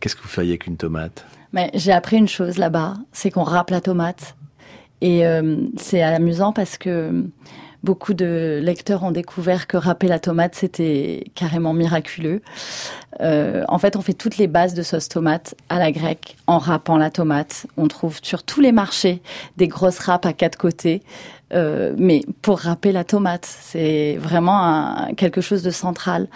qu'est-ce 0.02 0.16
que 0.16 0.22
vous 0.22 0.28
feriez 0.28 0.50
avec 0.50 0.66
une 0.66 0.76
tomate? 0.76 1.24
Mais 1.52 1.70
j'ai 1.74 1.92
appris 1.92 2.16
une 2.16 2.28
chose 2.28 2.58
là-bas, 2.58 2.94
c'est 3.12 3.30
qu'on 3.30 3.44
râpe 3.44 3.70
la 3.70 3.80
tomate. 3.80 4.34
Et 5.00 5.26
euh, 5.26 5.56
c'est 5.76 6.02
amusant 6.02 6.52
parce 6.52 6.76
que 6.76 7.24
beaucoup 7.82 8.14
de 8.14 8.60
lecteurs 8.62 9.02
ont 9.04 9.10
découvert 9.10 9.66
que 9.66 9.76
râper 9.76 10.08
la 10.08 10.18
tomate, 10.18 10.54
c'était 10.54 11.24
carrément 11.34 11.72
miraculeux. 11.72 12.42
Euh, 13.20 13.64
en 13.68 13.78
fait, 13.78 13.96
on 13.96 14.00
fait 14.00 14.12
toutes 14.12 14.38
les 14.38 14.46
bases 14.46 14.74
de 14.74 14.82
sauce 14.82 15.08
tomate 15.08 15.54
à 15.68 15.78
la 15.78 15.92
grecque 15.92 16.36
en 16.46 16.58
râpant 16.58 16.96
la 16.96 17.10
tomate. 17.10 17.66
On 17.76 17.86
trouve 17.88 18.18
sur 18.22 18.42
tous 18.42 18.60
les 18.60 18.72
marchés 18.72 19.22
des 19.56 19.68
grosses 19.68 19.98
râpes 19.98 20.26
à 20.26 20.32
quatre 20.32 20.58
côtés. 20.58 21.02
Euh, 21.52 21.94
mais 21.98 22.22
pour 22.40 22.60
râper 22.60 22.92
la 22.92 23.04
tomate, 23.04 23.44
c'est 23.44 24.16
vraiment 24.16 25.12
quelque 25.16 25.40
chose 25.40 25.62
de 25.62 25.70
central. 25.70 26.28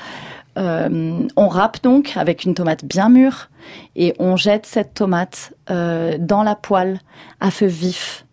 Euh, 0.57 1.21
on 1.37 1.49
râpe 1.49 1.83
donc 1.83 2.13
avec 2.17 2.45
une 2.45 2.55
tomate 2.55 2.85
bien 2.85 3.09
mûre 3.11 3.51
et 3.95 4.15
on 4.19 4.37
jette 4.37 4.65
cette 4.67 4.95
tomate 4.95 5.53
euh, 5.71 6.17
dans 6.19 6.43
la 6.43 6.55
poêle 6.55 7.01
à 7.41 7.51
feu 7.51 7.67
vif. 7.67 8.25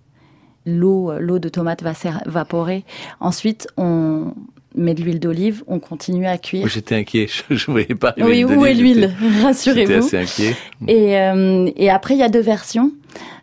L'eau, 0.65 1.11
l'eau 1.19 1.39
de 1.39 1.49
tomate 1.49 1.83
va 1.83 1.93
s'évaporer. 1.93 2.85
Ensuite, 3.19 3.67
on 3.75 4.33
met 4.75 4.93
de 4.93 5.03
l'huile 5.03 5.19
d'olive, 5.19 5.63
on 5.67 5.79
continue 5.79 6.25
à 6.25 6.37
cuire. 6.37 6.61
Moi, 6.61 6.69
J'étais 6.69 6.95
inquiet, 6.95 7.27
je 7.49 7.53
ne 7.53 7.71
voyais 7.73 7.95
pas 7.95 8.13
Oui, 8.17 8.45
où 8.45 8.65
est 8.65 8.73
l'huile 8.73 9.13
j'étais- 9.19 9.29
J'étais 9.29 9.43
Rassurez-vous. 9.43 9.93
assez 10.05 10.17
inquiet. 10.17 10.55
Et, 10.87 11.19
euh, 11.19 11.69
et 11.75 11.89
après, 11.89 12.13
il 12.13 12.19
y 12.21 12.23
a 12.23 12.29
deux 12.29 12.39
versions. 12.41 12.91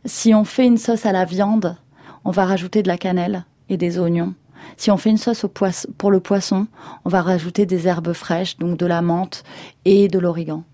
Si 0.07 0.33
on 0.35 0.45
fait 0.45 0.65
une 0.65 0.79
sauce 0.79 1.05
à 1.05 1.13
la 1.13 1.27
viande, 1.27 1.77
on 2.25 2.31
va 2.31 2.47
rajouter 2.47 2.83
de 2.83 2.89
la 2.89 2.97
cannelle 2.97 3.45
et 3.69 3.77
des 3.77 3.99
oignons. 3.99 4.33
Si 4.77 4.91
on 4.91 4.97
fait 4.97 5.11
une 5.11 5.17
sauce 5.17 5.45
au 5.45 5.49
pour 5.49 6.11
le 6.11 6.21
poisson, 6.21 6.67
on 7.05 7.09
va 7.09 7.23
rajouter 7.23 7.67
des 7.67 7.87
herbes 7.87 8.13
fraîches, 8.13 8.57
donc 8.59 8.79
de 8.79 8.87
la 8.87 9.03
menthe 9.03 9.45
et 9.85 10.09
de 10.09 10.19
l'origan. 10.19 10.65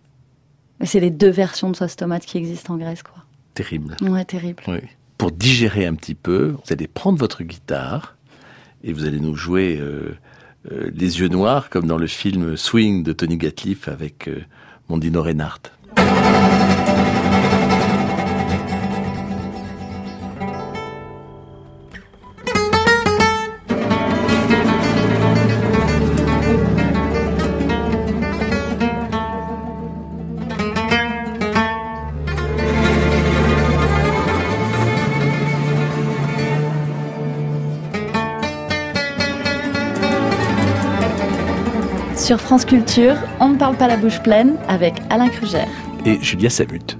C'est 0.85 1.01
les 1.01 1.11
deux 1.11 1.31
versions 1.31 1.71
de 1.71 1.77
sauce 1.77 1.97
tomate 1.97 2.27
qui 2.27 2.39
existent 2.39 2.75
en 2.75 2.77
Grèce, 2.77 3.03
quoi. 3.03 3.25
Terrible. 3.55 3.97
Ouais, 4.03 4.25
terrible. 4.25 4.63
Oui. 4.69 4.81
Pour 5.17 5.33
digérer 5.33 5.87
un 5.87 5.95
petit 5.95 6.15
peu, 6.15 6.49
vous 6.49 6.73
allez 6.73 6.87
prendre 6.87 7.19
votre 7.19 7.43
guitare 7.43 8.17
et 8.85 8.93
vous 8.93 9.07
allez 9.07 9.19
nous 9.19 9.35
jouer 9.35 9.79
euh, 9.81 10.15
euh, 10.71 10.91
les 10.95 11.21
yeux 11.21 11.29
noirs 11.29 11.71
comme 11.71 11.87
dans 11.87 11.97
le 11.97 12.07
film 12.07 12.57
Swing 12.57 13.03
de 13.03 13.13
Tony 13.13 13.39
Gatliff 13.39 13.89
avec 13.89 14.29
euh, 14.29 14.45
Mondino 14.89 15.23
Reinhardt. 15.23 15.73
Sur 42.27 42.41
France 42.41 42.65
Culture, 42.65 43.15
on 43.39 43.51
ne 43.51 43.57
parle 43.57 43.77
pas 43.77 43.87
la 43.87 43.97
bouche 43.97 44.21
pleine 44.21 44.57
avec 44.67 44.95
Alain 45.11 45.29
Krugère. 45.29 45.69
Et 46.05 46.21
Julia 46.21 46.51
Samut. 46.51 46.99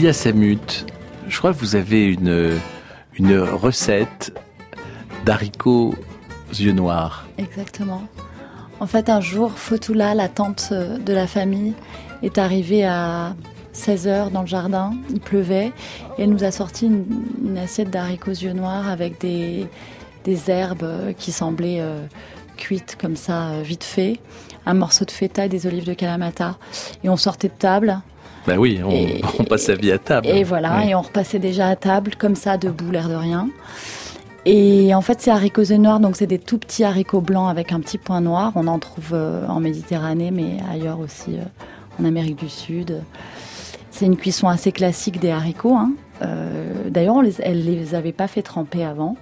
Julia 0.00 0.14
Samut, 0.14 0.86
je 1.28 1.36
crois 1.36 1.52
que 1.52 1.58
vous 1.58 1.76
avez 1.76 2.06
une, 2.06 2.58
une 3.18 3.38
recette 3.38 4.32
d'haricots 5.26 5.94
yeux 6.58 6.72
noirs. 6.72 7.26
Exactement. 7.36 8.04
En 8.80 8.86
fait, 8.86 9.10
un 9.10 9.20
jour, 9.20 9.52
Fotula, 9.58 10.14
la 10.14 10.30
tante 10.30 10.70
euh, 10.72 10.96
de 10.96 11.12
la 11.12 11.26
famille, 11.26 11.74
est 12.22 12.38
arrivée 12.38 12.86
à 12.86 13.34
16h 13.74 14.30
dans 14.30 14.40
le 14.40 14.46
jardin. 14.46 14.94
Il 15.10 15.20
pleuvait. 15.20 15.70
Et 16.16 16.22
elle 16.22 16.30
nous 16.30 16.44
a 16.44 16.50
sorti 16.50 16.86
une, 16.86 17.58
assiette 17.58 17.90
d'haricots 17.90 18.30
yeux 18.30 18.54
noirs 18.54 18.88
avec 18.88 19.20
des, 19.20 19.66
des 20.24 20.50
herbes 20.50 20.82
euh, 20.82 21.12
qui 21.12 21.30
semblaient 21.30 21.80
euh, 21.82 22.06
cuites 22.56 22.96
comme 22.98 23.16
ça, 23.16 23.60
vite 23.62 23.84
fait. 23.84 24.18
Un 24.64 24.72
morceau 24.72 25.04
de 25.04 25.10
feta 25.10 25.44
et 25.44 25.50
des 25.50 25.66
olives 25.66 25.84
de 25.84 25.92
Kalamata. 25.92 26.56
Et 27.04 27.10
on 27.10 27.18
sortait 27.18 27.48
de 27.48 27.52
table. 27.52 28.00
Ben 28.46 28.58
oui, 28.58 28.80
on, 28.84 28.90
Et- 28.90 29.20
on 29.38 29.44
passe 29.44 29.62
sa 29.64 29.74
vie 29.74 29.92
à 29.92 29.98
table. 29.98 30.26
Et 30.28 30.44
voilà, 30.44 30.78
Oui. 30.82 30.90
et 30.90 30.94
on 30.94 31.02
repassait 31.02 31.38
déjà 31.38 31.68
à 31.68 31.76
table, 31.76 32.12
comme 32.18 32.34
ça, 32.34 32.56
debout, 32.56 32.90
l'air 32.90 33.08
de 33.08 33.14
rien. 33.14 33.48
Et 34.46 34.94
en 34.94 35.02
fait, 35.02 35.20
c'est 35.20 35.30
haricots 35.30 35.70
œufs 35.70 35.78
noirs, 35.78 36.00
donc 36.00 36.16
c'est 36.16 36.26
des 36.26 36.38
tout 36.38 36.56
petits 36.58 36.82
haricots 36.84 37.20
blancs 37.20 37.50
avec 37.50 37.72
un 37.72 37.80
petit 37.80 37.98
point 37.98 38.20
noir. 38.22 38.52
On 38.54 38.66
en 38.66 38.78
trouve 38.78 39.10
euh, 39.12 39.46
en 39.46 39.60
Méditerranée, 39.60 40.30
mais 40.30 40.56
ailleurs 40.72 40.98
aussi, 40.98 41.34
euh, 41.36 41.42
en 42.00 42.04
Amérique 42.06 42.36
du 42.38 42.48
Sud. 42.48 43.02
C'est 43.90 44.06
une 44.06 44.16
cuisson 44.16 44.48
assez 44.48 44.72
classique 44.72 45.20
des 45.20 45.30
haricots. 45.30 45.74
hein. 45.74 45.92
Euh, 46.22 46.72
D'ailleurs, 46.88 47.16
elle 47.40 47.64
les 47.64 47.94
avait 47.94 48.12
pas 48.12 48.28
fait 48.28 48.40
tremper 48.42 48.82
avant. 48.84 49.16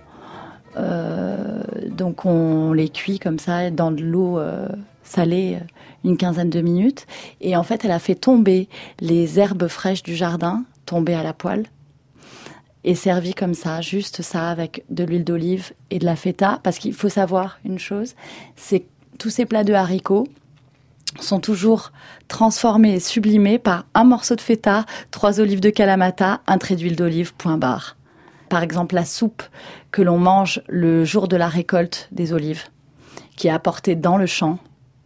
Euh, 0.77 1.63
donc 1.91 2.25
on 2.25 2.73
les 2.73 2.89
cuit 2.89 3.19
comme 3.19 3.39
ça 3.41 3.71
dans 3.71 3.91
de 3.91 4.03
l'eau 4.03 4.39
euh, 4.39 4.69
salée 5.03 5.59
une 6.05 6.17
quinzaine 6.17 6.51
de 6.51 6.61
minutes. 6.61 7.07
Et 7.41 7.57
en 7.57 7.63
fait, 7.63 7.85
elle 7.85 7.91
a 7.91 7.99
fait 7.99 8.15
tomber 8.15 8.69
les 9.01 9.39
herbes 9.39 9.69
fraîches 9.69 10.03
du 10.03 10.15
jardin, 10.15 10.65
tombées 10.87 11.15
à 11.15 11.23
la 11.23 11.33
poêle, 11.33 11.67
et 12.85 12.95
servi 12.95 13.35
comme 13.35 13.55
ça, 13.55 13.81
juste 13.81 14.23
ça, 14.23 14.51
avec 14.51 14.85
de 14.89 15.05
l'huile 15.05 15.25
d'olive 15.25 15.73
et 15.91 15.99
de 15.99 16.07
la 16.07 16.17
feta. 16.17 16.61
Parce 16.63 16.79
qu'il 16.79 16.95
faut 16.95 17.09
savoir 17.09 17.59
une 17.65 17.79
chose, 17.79 18.15
c'est 18.57 18.85
tous 19.19 19.31
ces 19.31 19.47
plats 19.47 19.65
de 19.65 19.75
haricots 19.75 20.27
sont 21.21 21.41
toujours 21.41 21.93
transformés 22.29 22.95
et 22.95 23.01
sublimés 23.01 23.59
par 23.59 23.87
un 23.95 24.05
morceau 24.05 24.37
de 24.37 24.41
feta, 24.41 24.85
trois 25.11 25.41
olives 25.41 25.61
de 25.61 25.71
kalamata, 25.71 26.41
un 26.47 26.59
trait 26.59 26.77
d'huile 26.77 26.97
d'olive, 26.97 27.35
point 27.35 27.57
barre. 27.57 27.97
Par 28.49 28.63
exemple, 28.63 28.95
la 28.95 29.05
soupe 29.05 29.43
que 29.91 30.03
l'on 30.03 30.19
mange 30.19 30.63
le 30.69 31.05
jour 31.05 31.29
de 31.29 31.37
la 31.37 31.49
récolte 31.49 32.09
des 32.13 32.33
olives, 32.33 32.65
qui 33.37 33.49
est 33.49 33.53
apportée 33.53 33.95
dans 33.95 34.17
le 34.17 34.27
champ, 34.27 34.59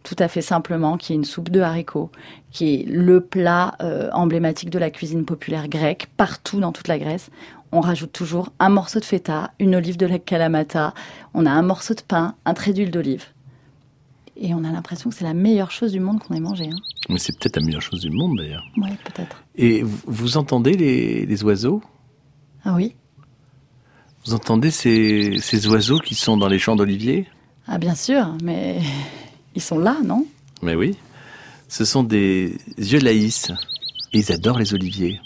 tout 0.03 0.15
à 0.19 0.27
fait 0.27 0.41
simplement, 0.41 0.97
qui 0.97 1.13
est 1.13 1.15
une 1.15 1.23
soupe 1.23 1.49
de 1.49 1.61
haricots, 1.61 2.11
qui 2.51 2.75
est 2.75 2.85
le 2.87 3.21
plat 3.21 3.75
euh, 3.81 4.09
emblématique 4.11 4.69
de 4.69 4.77
la 4.77 4.91
cuisine 4.91 5.25
populaire 5.25 5.69
grecque, 5.69 6.07
partout 6.17 6.59
dans 6.59 6.71
toute 6.71 6.89
la 6.89 6.99
Grèce. 6.99 7.29
On 7.71 7.79
rajoute 7.79 8.11
toujours 8.11 8.49
un 8.59 8.69
morceau 8.69 8.99
de 8.99 9.05
feta, 9.05 9.51
une 9.59 9.75
olive 9.75 9.97
de 9.97 10.05
la 10.05 10.19
kalamata, 10.19 10.93
on 11.33 11.45
a 11.45 11.51
un 11.51 11.61
morceau 11.61 11.93
de 11.93 12.01
pain, 12.01 12.35
un 12.45 12.53
trait 12.53 12.73
d'huile 12.73 12.91
d'olive. 12.91 13.25
Et 14.35 14.53
on 14.53 14.63
a 14.63 14.71
l'impression 14.71 15.09
que 15.09 15.15
c'est 15.15 15.23
la 15.23 15.33
meilleure 15.33 15.71
chose 15.71 15.91
du 15.91 15.99
monde 15.99 16.19
qu'on 16.19 16.35
ait 16.35 16.39
mangé. 16.39 16.65
Hein. 16.65 16.77
Mais 17.09 17.17
c'est 17.17 17.37
peut-être 17.37 17.57
la 17.57 17.65
meilleure 17.65 17.81
chose 17.81 18.01
du 18.01 18.09
monde 18.09 18.37
d'ailleurs. 18.37 18.65
Oui, 18.77 18.89
peut-être. 19.05 19.43
Et 19.55 19.83
vous, 19.83 20.37
entendez 20.37 20.73
les, 20.73 21.25
les 21.25 21.43
oiseaux? 21.43 21.81
Ah 22.65 22.73
oui 22.73 22.95
Vous 24.25 24.33
entendez 24.33 24.71
ces, 24.71 25.37
ces 25.39 25.67
oiseaux 25.67 25.99
qui 25.99 26.15
sont 26.15 26.37
dans 26.37 26.47
les 26.47 26.59
champs 26.59 26.75
d'oliviers? 26.75 27.27
Ah 27.67 27.77
bien 27.77 27.95
sûr, 27.95 28.35
mais 28.43 28.79
ils 29.55 29.61
sont 29.61 29.77
là, 29.79 29.97
non? 30.03 30.25
Mais 30.61 30.75
oui. 30.75 30.97
Ce 31.67 31.85
sont 31.85 32.03
des 32.03 32.57
yeux 32.77 32.99
laïs. 32.99 33.51
Et 34.13 34.19
ils 34.19 34.31
adorent 34.31 34.59
les 34.59 34.73
oliviers. 34.73 35.19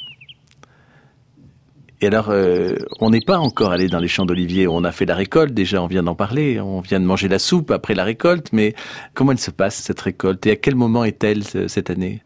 Et 2.00 2.08
alors, 2.08 2.30
euh, 2.30 2.76
on 3.00 3.10
n'est 3.10 3.22
pas 3.26 3.40
encore 3.40 3.72
allé 3.72 3.88
dans 3.88 4.00
les 4.00 4.08
champs 4.08 4.26
d'oliviers. 4.26 4.68
On 4.68 4.84
a 4.84 4.92
fait 4.92 5.06
la 5.06 5.16
récolte 5.16 5.54
déjà, 5.54 5.82
on 5.82 5.88
vient 5.88 6.04
d'en 6.04 6.14
parler. 6.16 6.60
On 6.62 6.80
vient 6.80 7.00
de 7.00 7.06
manger 7.06 7.28
la 7.28 7.40
soupe 7.40 7.72
après 7.72 7.96
la 7.96 8.04
récolte. 8.04 8.54
Mais 8.54 8.76
comment 9.14 9.32
elle 9.32 9.40
se 9.40 9.52
passe, 9.52 9.76
cette 9.76 10.00
récolte? 10.02 10.46
Et 10.46 10.52
à 10.52 10.56
quel 10.56 10.76
moment 10.76 11.04
est-elle 11.04 11.44
ce- 11.44 11.68
cette 11.68 11.90
année? 11.90 12.22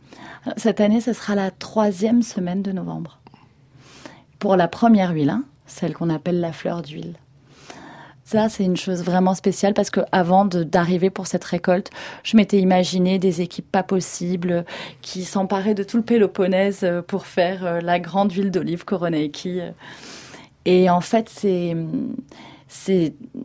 Cette 0.58 0.82
année, 0.82 1.02
ce 1.02 1.14
sera 1.14 1.36
la 1.36 1.52
troisième 1.52 2.22
semaine 2.22 2.62
de 2.62 2.72
novembre. 2.72 3.20
Pour 4.40 4.56
la 4.58 4.68
première 4.68 5.12
huile, 5.14 5.30
hein, 5.30 5.44
celle 5.68 5.94
qu'on 5.94 6.10
appelle 6.10 6.42
la 6.42 6.52
fleur 6.52 6.82
d'huile. 6.82 7.14
Ça, 8.32 8.48
c'est 8.48 8.64
une 8.64 8.78
chose 8.78 9.04
vraiment 9.04 9.36
spéciale 9.36 9.74
parce 9.74 9.90
que 9.90 10.00
avant 10.14 10.46
d'arriver 10.46 11.10
pour 11.10 11.28
cette 11.28 11.44
récolte, 11.44 11.90
je 12.24 12.38
m'étais 12.38 12.60
imaginé 12.60 13.20
des 13.20 13.42
équipes 13.42 13.70
pas 13.70 13.84
possibles 13.84 14.64
qui 15.02 15.26
s'emparaient 15.26 15.74
de 15.74 15.84
tout 15.84 15.98
le 15.98 16.04
Péloponnèse 16.04 16.88
pour 17.08 17.26
faire 17.26 17.82
la 17.82 18.00
grande 18.00 18.32
huile 18.32 18.50
d'olive 18.50 18.86
Koroneiki. 18.86 19.60
Et 20.64 20.90
en 20.90 21.02
fait, 21.02 21.28
c'est 21.28 21.76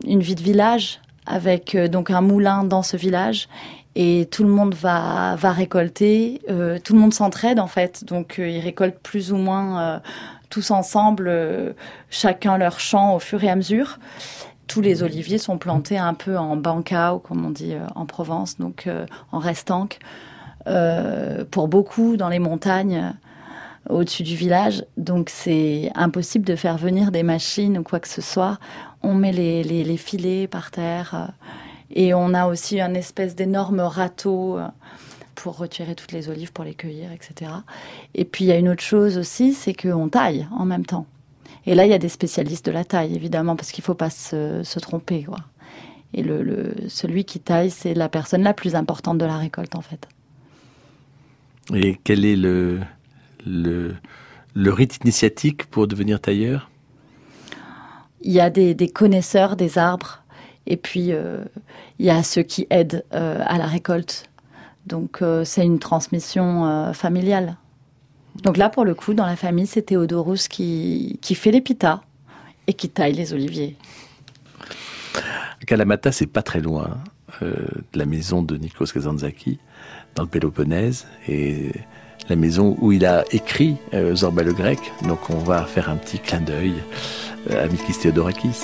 une 0.05 0.21
vie 0.21 0.35
de 0.35 0.41
village 0.41 1.01
avec 1.25 1.75
donc 1.75 2.09
un 2.09 2.21
moulin 2.21 2.63
dans 2.63 2.81
ce 2.81 2.95
village 2.95 3.49
et 3.99 4.29
tout 4.31 4.43
le 4.43 4.49
monde 4.49 4.75
va, 4.75 5.35
va 5.37 5.51
récolter, 5.51 6.39
euh, 6.49 6.77
tout 6.81 6.93
le 6.93 6.99
monde 6.99 7.15
s'entraide 7.15 7.59
en 7.59 7.65
fait, 7.65 8.05
donc 8.05 8.37
euh, 8.37 8.47
ils 8.47 8.59
récoltent 8.59 8.99
plus 8.99 9.33
ou 9.33 9.37
moins 9.37 9.81
euh, 9.81 9.99
tous 10.51 10.69
ensemble, 10.69 11.29
chacun 12.11 12.59
leur 12.59 12.79
champ 12.79 13.15
au 13.15 13.19
fur 13.19 13.43
et 13.43 13.49
à 13.49 13.55
mesure. 13.55 13.97
Tous 14.67 14.81
les 14.81 15.03
oliviers 15.03 15.37
sont 15.37 15.57
plantés 15.57 15.97
un 15.97 16.13
peu 16.13 16.37
en 16.37 16.55
banca, 16.57 17.15
ou 17.15 17.19
comme 17.19 17.45
on 17.45 17.51
dit 17.51 17.73
en 17.95 18.05
Provence, 18.05 18.57
donc 18.57 18.89
en 19.31 19.39
restanque. 19.39 19.99
pour 21.51 21.67
beaucoup 21.67 22.17
dans 22.17 22.29
les 22.29 22.39
montagnes 22.39 23.13
au-dessus 23.89 24.23
du 24.23 24.35
village, 24.35 24.85
donc 24.97 25.29
c'est 25.29 25.91
impossible 25.95 26.45
de 26.45 26.55
faire 26.55 26.77
venir 26.77 27.11
des 27.11 27.23
machines 27.23 27.77
ou 27.77 27.83
quoi 27.83 27.99
que 27.99 28.07
ce 28.07 28.21
soit. 28.21 28.59
On 29.03 29.13
met 29.13 29.31
les, 29.31 29.63
les, 29.63 29.97
filets 29.97 30.47
par 30.47 30.71
terre 30.71 31.31
et 31.91 32.13
on 32.13 32.33
a 32.33 32.47
aussi 32.47 32.81
un 32.81 32.93
espèce 32.93 33.35
d'énorme 33.35 33.79
râteau 33.79 34.57
euh, 34.57 34.67
pour 35.35 35.57
retirer 35.57 35.95
toutes 35.95 36.11
les 36.11 36.29
olives, 36.29 36.51
pour 36.51 36.65
les 36.65 36.73
cueillir, 36.73 37.11
etc. 37.11 37.51
Et 38.15 38.25
puis 38.25 38.45
il 38.45 38.47
y 38.47 38.51
a 38.51 38.57
une 38.57 38.69
autre 38.69 38.83
chose 38.83 39.17
aussi, 39.17 39.53
c'est 39.53 39.73
qu'on 39.73 40.09
taille 40.09 40.47
en 40.51 40.65
même 40.65 40.85
temps. 40.85 41.05
Et 41.67 41.75
là, 41.75 41.85
il 41.85 41.91
y 41.91 41.93
a 41.93 41.99
des 41.99 42.09
spécialistes 42.09 42.65
de 42.65 42.71
la 42.71 42.83
taille, 42.83 43.13
évidemment, 43.15 43.55
parce 43.55 43.71
qu'il 43.71 43.83
ne 43.83 43.85
faut 43.85 43.93
pas 43.93 44.09
se, 44.09 44.79
tromper. 44.79 45.23
Quoi. 45.23 45.37
Et 46.15 46.23
le, 46.23 46.73
celui 46.87 47.25
qui 47.25 47.39
taille, 47.39 47.69
c'est 47.69 47.93
la 47.93 48.09
personne 48.09 48.41
la 48.41 48.55
plus 48.55 48.73
importante 48.73 49.19
de 49.19 49.25
la 49.25 49.37
récolte, 49.37 49.75
en 49.75 49.81
fait. 49.81 50.07
Et 51.75 51.99
quel 52.03 52.25
est 52.25 52.37
le, 52.37 52.79
le, 53.45 53.95
le 54.55 54.73
rite 54.73 54.97
initiatique 55.03 55.65
pour 55.65 55.87
devenir 55.87 56.19
tailleur? 56.19 56.71
Il 58.21 58.31
y 58.31 58.39
a 58.39 58.49
des, 58.49 58.73
des 58.73 58.87
connaisseurs 58.87 59.55
des 59.55 59.77
arbres 59.77 60.23
et 60.67 60.75
puis, 60.75 61.13
euh, 61.13 61.45
il 61.97 62.05
y 62.05 62.09
a 62.09 62.21
ceux 62.21 62.43
qui 62.43 62.67
aident 62.69 63.03
euh, 63.13 63.41
à 63.45 63.57
la 63.57 63.65
récolte. 63.65 64.29
Donc, 64.85 65.21
euh, 65.21 65.45
c'est 65.45 65.65
une 65.65 65.79
transmission 65.79 66.93
familiale. 66.93 67.55
Donc 68.43 68.57
là, 68.57 68.69
pour 68.69 68.85
le 68.85 68.93
coup, 68.93 69.13
dans 69.13 69.25
la 69.25 69.35
famille, 69.35 69.67
c'est 69.67 69.81
Théodorus 69.81 70.47
qui, 70.47 71.19
fait 71.21 71.51
les 71.51 71.61
pitas 71.61 72.01
et 72.67 72.73
qui 72.73 72.89
taille 72.89 73.13
les 73.13 73.33
oliviers. 73.33 73.75
Kalamata, 75.65 76.11
c'est 76.11 76.27
pas 76.27 76.43
très 76.43 76.59
loin 76.61 76.97
de 77.41 77.83
la 77.93 78.05
maison 78.05 78.41
de 78.41 78.55
Nikos 78.55 78.85
Kazantzaki, 78.85 79.59
dans 80.15 80.23
le 80.23 80.29
Péloponnèse, 80.29 81.07
et 81.27 81.71
la 82.29 82.35
maison 82.35 82.77
où 82.79 82.91
il 82.91 83.05
a 83.05 83.25
écrit 83.31 83.77
Zorba 84.13 84.43
le 84.43 84.53
grec. 84.53 84.79
Donc 85.07 85.29
on 85.29 85.39
va 85.39 85.65
faire 85.65 85.89
un 85.89 85.97
petit 85.97 86.19
clin 86.19 86.41
d'œil 86.41 86.73
à 87.49 87.67
Mikis 87.67 87.99
Theodorakis. 88.01 88.61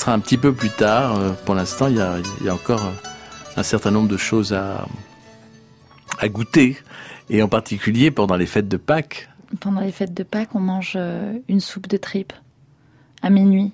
On 0.00 0.02
dansera 0.02 0.12
un 0.14 0.20
petit 0.20 0.38
peu 0.38 0.54
plus 0.54 0.70
tard. 0.70 1.18
Euh, 1.18 1.32
pour 1.44 1.54
l'instant, 1.54 1.88
il 1.88 1.96
y 1.96 2.00
a, 2.00 2.54
encore 2.54 2.92
un 3.56 3.62
certain 3.62 3.90
nombre 3.90 4.08
de 4.08 4.16
choses 4.16 4.54
à, 4.54 4.86
goûter, 6.24 6.78
et 7.28 7.42
en 7.42 7.48
particulier 7.48 8.10
pendant 8.10 8.36
les 8.36 8.46
fêtes 8.46 8.68
de 8.68 8.76
Pâques. 8.76 9.28
Pendant 9.58 9.80
les 9.80 9.92
fêtes 9.92 10.14
de 10.14 10.22
Pâques, 10.22 10.54
on 10.54 10.60
mange 10.60 10.94
euh, 10.96 11.34
une 11.48 11.60
soupe 11.60 11.88
de 11.88 11.96
tripes 11.96 12.32
à 13.22 13.30
minuit. 13.30 13.72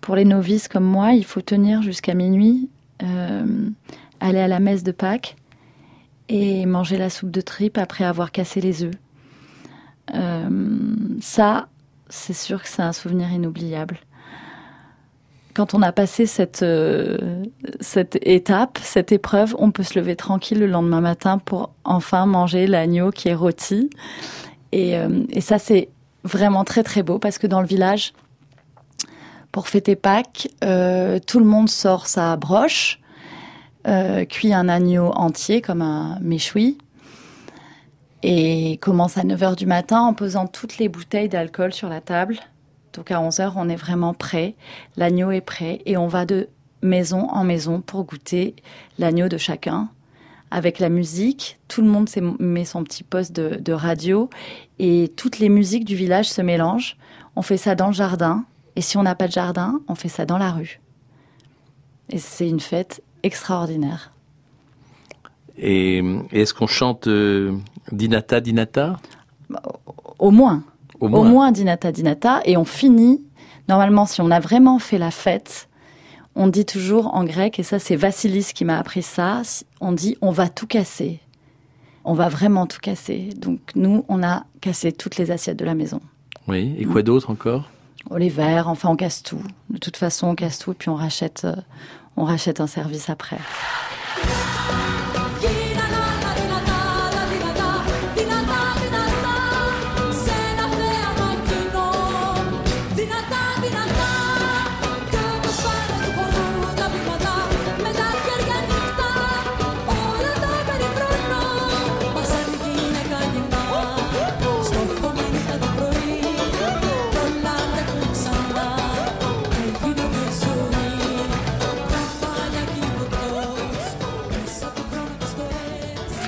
Pour 0.00 0.16
les 0.16 0.24
novices 0.24 0.68
comme 0.68 0.84
moi, 0.84 1.12
il 1.12 1.24
faut 1.24 1.40
tenir 1.40 1.80
jusqu'à 1.82 2.14
minuit, 2.14 2.68
euh, 3.02 3.68
aller 4.20 4.40
à 4.40 4.48
la 4.48 4.60
messe 4.60 4.82
de 4.82 4.92
Pâques 4.92 5.36
et 6.28 6.66
manger 6.66 6.98
la 6.98 7.08
soupe 7.08 7.30
de 7.30 7.40
tripes 7.40 7.78
après 7.78 8.04
avoir 8.04 8.30
cassé 8.30 8.60
les 8.60 8.84
œufs. 8.84 8.94
ça, 11.20 11.68
c'est 12.10 12.34
sûr 12.34 12.62
que 12.62 12.68
c'est 12.68 12.82
un 12.82 12.92
souvenir 12.92 13.30
inoubliable 13.32 13.98
quand 15.54 15.72
on 15.72 15.82
a 15.82 15.92
passé 15.92 16.26
cette, 16.26 16.62
euh, 16.62 17.44
cette 17.80 18.18
étape, 18.22 18.78
cette 18.82 19.12
épreuve, 19.12 19.54
on 19.58 19.70
peut 19.70 19.84
se 19.84 19.98
lever 19.98 20.16
tranquille 20.16 20.58
le 20.58 20.66
lendemain 20.66 21.00
matin 21.00 21.38
pour 21.38 21.70
enfin 21.84 22.26
manger 22.26 22.66
l'agneau 22.66 23.10
qui 23.10 23.28
est 23.28 23.34
rôti. 23.34 23.88
Et, 24.72 24.98
euh, 24.98 25.08
ça, 25.40 25.58
c'est 25.58 25.88
vraiment 26.24 26.64
très 26.64 26.82
très 26.82 27.02
beau 27.02 27.18
parce 27.18 27.38
que 27.38 27.46
dans 27.46 27.60
le 27.60 27.66
village, 27.66 28.12
pour 29.52 29.68
fêter 29.68 29.94
Pâques, 29.94 30.48
euh, 30.64 31.20
tout 31.24 31.38
le 31.38 31.44
monde 31.44 31.68
sort 31.68 32.06
sa 32.06 32.36
broche, 32.36 33.00
cuit 34.30 34.54
un 34.54 34.70
agneau 34.70 35.12
entier 35.12 35.60
comme 35.60 35.82
un 35.82 36.18
méchoui 36.22 36.78
et 38.22 38.78
commence 38.78 39.18
à 39.18 39.24
9h 39.24 39.56
du 39.56 39.66
matin 39.66 40.00
en 40.00 40.14
posant 40.14 40.46
toutes 40.46 40.78
les 40.78 40.88
bouteilles 40.88 41.28
d'alcool 41.28 41.74
sur 41.74 41.90
la 41.90 42.00
table 42.00 42.38
donc 42.94 43.10
à 43.10 43.20
11h, 43.20 43.52
on 43.56 43.68
est 43.68 43.76
vraiment 43.76 44.14
prêt. 44.14 44.54
L'agneau 44.96 45.30
est 45.32 45.40
prêt 45.40 45.82
et 45.84 45.96
on 45.96 46.06
va 46.06 46.24
de 46.24 46.48
maison 46.82 47.28
en 47.30 47.44
maison 47.44 47.80
pour 47.80 48.04
goûter 48.04 48.54
l'agneau 48.98 49.28
de 49.28 49.36
chacun. 49.36 49.88
Avec 50.50 50.78
la 50.78 50.88
musique, 50.88 51.58
tout 51.66 51.82
le 51.82 51.88
monde 51.88 52.08
met 52.38 52.64
son 52.64 52.84
petit 52.84 53.02
poste 53.02 53.32
de, 53.32 53.72
radio 53.72 54.30
et 54.78 55.12
toutes 55.16 55.40
les 55.40 55.48
musiques 55.48 55.84
du 55.84 55.96
village 55.96 56.28
se 56.28 56.40
mélangent. 56.40 56.96
On 57.34 57.42
fait 57.42 57.56
ça 57.56 57.74
dans 57.74 57.88
le 57.88 57.92
jardin 57.92 58.44
et 58.76 58.80
si 58.80 58.96
on 58.96 59.02
n'a 59.02 59.16
pas 59.16 59.26
de 59.26 59.32
jardin, 59.32 59.80
on 59.88 59.96
fait 59.96 60.08
ça 60.08 60.24
dans 60.24 60.38
la 60.38 60.52
rue. 60.52 60.80
Et 62.10 62.18
c'est 62.18 62.48
une 62.48 62.60
fête 62.60 63.02
extraordinaire. 63.24 64.12
Et 65.56 66.02
est-ce 66.30 66.54
qu'on 66.54 66.66
chante 66.66 67.08
euh, 67.08 67.56
Dinata 67.90 68.40
Dinata? 68.40 69.00
Au 70.18 70.30
moins. 70.30 70.62
Au 71.00 71.08
moins. 71.08 71.52
dinata 71.52 71.92
dinata. 71.92 72.40
Et 72.44 72.56
on 72.56 72.64
finit, 72.64 73.22
normalement, 73.68 74.06
si 74.06 74.20
on 74.20 74.30
a 74.30 74.40
vraiment 74.40 74.78
fait 74.78 74.98
la 74.98 75.10
fête, 75.10 75.68
on 76.36 76.48
dit 76.48 76.64
toujours 76.64 77.14
en 77.14 77.24
grec, 77.24 77.58
et 77.58 77.62
ça 77.62 77.78
c'est 77.78 77.96
Vassilis 77.96 78.50
qui 78.54 78.64
m'a 78.64 78.78
appris 78.78 79.02
ça, 79.02 79.42
on 79.80 79.92
dit 79.92 80.16
on 80.20 80.30
va 80.30 80.48
tout 80.48 80.66
casser. 80.66 81.20
On 82.04 82.12
va 82.12 82.28
vraiment 82.28 82.66
tout 82.66 82.80
casser. 82.82 83.30
Donc 83.36 83.60
nous, 83.76 84.04
on 84.08 84.22
a 84.22 84.44
cassé 84.60 84.92
toutes 84.92 85.16
les 85.16 85.30
assiettes 85.30 85.58
de 85.58 85.64
la 85.64 85.74
maison. 85.74 86.00
Oui, 86.48 86.74
et 86.78 86.84
quoi 86.84 87.02
d'autre 87.02 87.30
encore? 87.30 87.70
Oh, 88.10 88.16
Les 88.18 88.28
verres, 88.28 88.68
enfin 88.68 88.90
on 88.90 88.96
casse 88.96 89.22
tout. 89.22 89.40
De 89.70 89.78
toute 89.78 89.96
façon, 89.96 90.28
on 90.28 90.34
casse 90.34 90.58
tout 90.58 90.72
et 90.72 90.74
puis 90.74 90.90
on 90.90 90.96
rachète, 90.96 91.42
euh, 91.44 91.54
on 92.16 92.24
rachète 92.24 92.60
un 92.60 92.66
service 92.66 93.08
après. 93.08 93.38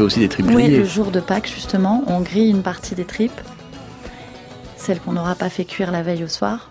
Aussi 0.05 0.21
des 0.21 0.29
tripes 0.29 0.47
Oui, 0.53 0.69
le 0.69 0.85
jour 0.85 1.11
de 1.11 1.21
Pâques, 1.21 1.49
justement, 1.53 2.05
on 2.07 2.21
grille 2.21 2.51
une 2.51 2.63
partie 2.63 2.95
des 2.95 3.05
tripes, 3.05 3.41
celles 4.77 5.01
qu'on 5.01 5.13
n'aura 5.13 5.35
pas 5.35 5.49
fait 5.49 5.65
cuire 5.65 5.91
la 5.91 6.03
veille 6.03 6.25
au 6.25 6.29
soir. 6.29 6.71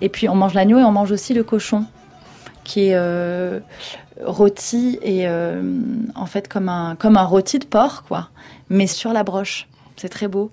Et 0.00 0.08
puis 0.08 0.28
on 0.28 0.34
mange 0.34 0.54
l'agneau 0.54 0.78
et 0.78 0.84
on 0.84 0.92
mange 0.92 1.12
aussi 1.12 1.34
le 1.34 1.44
cochon, 1.44 1.84
qui 2.64 2.88
est 2.88 2.94
euh, 2.94 3.60
rôti 4.22 4.98
et 5.02 5.26
en 5.28 6.26
fait 6.26 6.48
comme 6.48 6.68
un 6.68 6.96
comme 6.96 7.16
un 7.16 7.24
rôti 7.24 7.58
de 7.58 7.64
porc 7.64 8.04
quoi, 8.06 8.28
mais 8.68 8.86
sur 8.86 9.12
la 9.12 9.22
broche. 9.22 9.68
C'est 9.96 10.08
très 10.08 10.28
beau. 10.28 10.50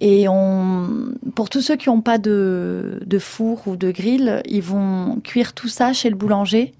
Et 0.00 0.28
on, 0.28 1.12
pour 1.34 1.50
tous 1.50 1.60
ceux 1.60 1.76
qui 1.76 1.88
n'ont 1.88 2.02
pas 2.02 2.18
de, 2.18 3.00
de 3.04 3.18
four 3.18 3.66
ou 3.66 3.76
de 3.76 3.90
grill, 3.90 4.42
ils 4.46 4.62
vont 4.62 5.18
cuire 5.24 5.54
tout 5.54 5.68
ça 5.68 5.92
chez 5.92 6.08
le 6.08 6.14
boulanger 6.14 6.72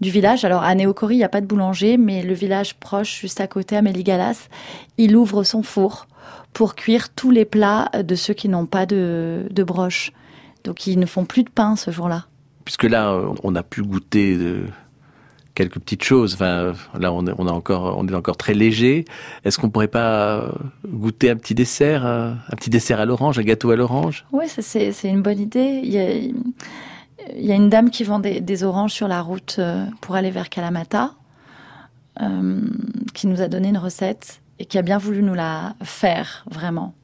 du 0.00 0.10
village. 0.10 0.44
Alors 0.44 0.62
à 0.62 0.74
Néocorie, 0.74 1.16
il 1.16 1.18
n'y 1.18 1.24
a 1.24 1.28
pas 1.28 1.40
de 1.40 1.46
boulanger, 1.46 1.96
mais 1.96 2.22
le 2.22 2.34
village 2.34 2.74
proche, 2.74 3.20
juste 3.20 3.40
à 3.40 3.46
côté, 3.46 3.76
à 3.76 3.82
Méligalas, 3.82 4.48
il 4.98 5.16
ouvre 5.16 5.44
son 5.44 5.62
four 5.62 6.06
pour 6.52 6.74
cuire 6.74 7.08
tous 7.14 7.30
les 7.30 7.44
plats 7.44 7.90
de 8.02 8.14
ceux 8.14 8.34
qui 8.34 8.48
n'ont 8.48 8.66
pas 8.66 8.86
de, 8.86 9.46
de 9.50 9.62
broche. 9.62 10.12
Donc 10.64 10.86
ils 10.86 10.98
ne 10.98 11.06
font 11.06 11.24
plus 11.24 11.42
de 11.42 11.50
pain 11.50 11.76
ce 11.76 11.90
jour-là. 11.90 12.26
Puisque 12.64 12.84
là, 12.84 13.20
on 13.42 13.54
a 13.54 13.62
pu 13.62 13.82
goûter 13.82 14.36
de 14.36 14.64
quelques 15.54 15.78
petites 15.78 16.02
choses. 16.02 16.34
Enfin, 16.34 16.72
là, 16.98 17.12
on 17.12 17.26
est, 17.26 17.32
on 17.38 17.46
a 17.46 17.52
encore, 17.52 17.96
on 17.98 18.08
est 18.08 18.14
encore 18.14 18.36
très 18.36 18.54
léger. 18.54 19.04
Est-ce 19.44 19.58
qu'on 19.58 19.70
pourrait 19.70 19.88
pas 19.88 20.48
goûter 20.86 21.30
un 21.30 21.36
petit 21.36 21.54
dessert, 21.54 22.06
euh, 22.06 22.32
un 22.32 22.56
petit 22.56 22.70
dessert 22.70 23.00
à 23.00 23.04
l'orange, 23.04 23.38
un 23.38 23.42
gâteau 23.42 23.70
à 23.70 23.76
l'orange? 23.76 24.24
Oui, 24.32 24.46
c'est, 24.48 24.92
c'est 24.92 25.08
une 25.08 25.22
bonne 25.22 25.38
idée. 25.38 25.80
Il 25.84 25.92
y 25.92 25.98
a, 25.98 26.06
il 27.34 27.44
y 27.44 27.52
a 27.52 27.54
une 27.54 27.70
dame 27.70 27.90
qui 27.90 28.04
vend 28.04 28.18
des, 28.18 28.64
oranges 28.64 28.92
sur 28.92 29.08
la 29.08 29.22
route 29.22 29.56
euh, 29.58 29.86
pour 30.00 30.14
aller 30.14 30.30
vers 30.30 30.48
Kalamata, 30.48 31.14
euh, 32.20 32.60
qui 33.14 33.26
nous 33.26 33.40
a 33.40 33.48
donné 33.48 33.68
une 33.68 33.78
recette 33.78 34.40
et 34.58 34.66
qui 34.66 34.78
a 34.78 34.82
bien 34.82 34.98
voulu 34.98 35.22
nous 35.22 35.34
la 35.34 35.74
faire, 35.82 36.44
vraiment. 36.50 36.94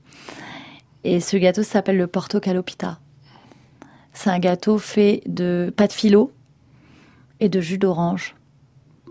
Et 1.04 1.20
ce 1.20 1.36
gâteau 1.36 1.62
s'appelle 1.62 1.96
le 1.96 2.06
Porto 2.06 2.40
Calopita. 2.40 2.98
C'est 4.12 4.30
un 4.30 4.38
gâteau 4.38 4.78
fait 4.78 5.22
de 5.26 5.72
pâte 5.74 5.92
philo 5.92 6.32
et 7.40 7.48
de 7.48 7.60
jus 7.60 7.78
d'orange. 7.78 8.34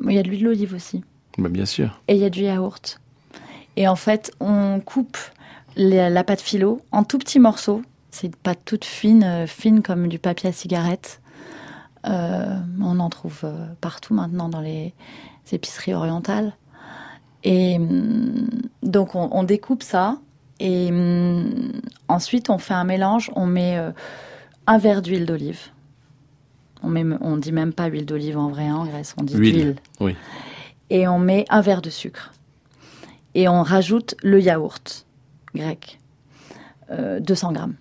Il 0.04 0.12
y 0.12 0.20
a 0.20 0.24
de 0.24 0.30
l'huile 0.30 0.44
d'olive 0.44 0.74
aussi. 0.74 1.04
Bah, 1.38 1.50
bien 1.50 1.66
sûr. 1.66 2.00
Et 2.08 2.16
il 2.16 2.20
y 2.20 2.26
a 2.26 2.30
du 2.30 2.42
yaourt. 2.42 3.02
Et 3.76 3.88
en 3.88 3.96
fait, 3.96 4.32
on 4.40 4.82
coupe 4.84 5.18
la, 5.76 6.24
pâte 6.24 6.42
philo 6.42 6.82
en 6.92 7.04
tout 7.04 7.18
petits 7.18 7.40
morceaux. 7.40 7.82
C'est 8.12 8.28
une 8.28 8.36
pâte 8.36 8.60
toute 8.66 8.86
fine, 8.86 9.24
euh, 9.24 9.48
fine 9.48 9.82
comme 9.82 10.08
du 10.08 10.20
papier 10.20 10.50
à 10.50 10.52
cigarette. 10.52 11.22
Euh, 12.08 12.58
on 12.82 13.00
en 13.00 13.10
trouve 13.10 13.42
euh, 13.44 13.68
partout 13.82 14.14
maintenant 14.14 14.50
dans 14.50 14.62
les 14.62 14.94
épiceries 15.52 15.94
orientales. 15.94 16.54
Et 17.44 17.78
hum, 17.78 18.48
donc 18.84 19.16
on, 19.16 19.44
découpe 19.44 19.84
ça 19.84 20.18
et 20.60 20.90
hum, 20.90 21.72
ensuite 22.08 22.50
on 22.50 22.58
fait 22.58 22.74
un 22.74 22.84
mélange. 22.84 23.32
On 23.36 23.46
met 23.46 23.78
un 24.68 24.78
verre 24.78 25.02
d'huile 25.02 25.26
d'olive, 25.26 25.70
on, 26.84 26.90
met, 26.90 27.04
on 27.22 27.38
dit 27.38 27.52
même 27.52 27.74
pas 27.74 27.88
huile 27.88 28.06
d'olive 28.06 28.38
en 28.38 28.50
vrai, 28.50 28.70
en 28.70 28.86
Grèce, 28.86 29.16
on 29.18 29.24
dit 29.24 29.36
huile. 29.36 29.76
Oui. 30.00 30.16
Et 30.90 31.08
on 31.08 31.20
met 31.20 31.46
un 31.50 31.62
verre 31.62 31.82
de 31.82 31.90
sucre. 31.90 32.34
Et 33.36 33.48
on 33.48 33.62
rajoute 33.62 34.16
le 34.24 34.42
yaourt 34.42 35.06
grec, 35.54 36.00
200 36.90 37.50
euh, 37.50 37.52
grammes, 37.54 37.76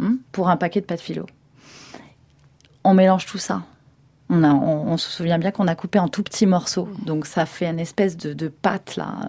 hmm, 0.00 0.16
pour 0.32 0.48
un 0.48 0.56
paquet 0.56 0.80
de 0.80 0.86
pâte 0.86 1.00
philo. 1.00 1.26
On 2.84 2.94
mélange 2.94 3.26
tout 3.26 3.38
ça. 3.38 3.62
On, 4.28 4.44
on, 4.44 4.96
se 4.96 5.10
souvient 5.10 5.38
bien 5.38 5.50
qu'on 5.50 5.66
a 5.66 5.74
coupé 5.74 5.98
en 5.98 6.08
tout 6.08 6.22
petits 6.22 6.46
morceaux, 6.46 6.88
donc 7.04 7.26
ça 7.26 7.46
fait 7.46 7.66
une 7.66 7.80
espèce 7.80 8.16
de, 8.16 8.48
pâte 8.48 8.94
là. 8.94 9.28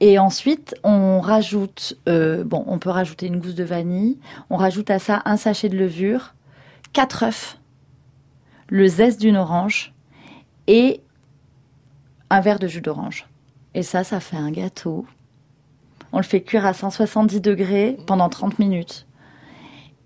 Et 0.00 0.18
ensuite, 0.18 0.74
on 0.82 1.20
rajoute, 1.20 1.98
euh, 2.08 2.42
bon, 2.42 2.64
on 2.66 2.78
peut 2.78 2.88
rajouter 2.88 3.26
une 3.26 3.38
gousse 3.38 3.54
de 3.54 3.64
vanille. 3.64 4.18
On 4.48 4.56
rajoute 4.56 4.90
à 4.90 4.98
ça 4.98 5.20
un 5.26 5.36
sachet 5.36 5.68
de 5.68 5.76
levure, 5.76 6.34
quatre 6.94 7.24
œufs, 7.24 7.58
le 8.68 8.86
zeste 8.86 9.20
d'une 9.20 9.36
orange 9.36 9.92
et 10.66 11.02
un 12.30 12.40
verre 12.40 12.58
de 12.58 12.68
jus 12.68 12.80
d'orange. 12.80 13.26
Et 13.74 13.82
ça, 13.82 14.02
ça 14.02 14.20
fait 14.20 14.36
un 14.36 14.50
gâteau. 14.50 15.04
On 16.12 16.16
le 16.16 16.24
fait 16.24 16.40
cuire 16.40 16.64
à 16.64 16.72
170 16.72 17.40
degrés 17.40 17.98
pendant 18.06 18.28
30 18.28 18.58
minutes. 18.58 19.06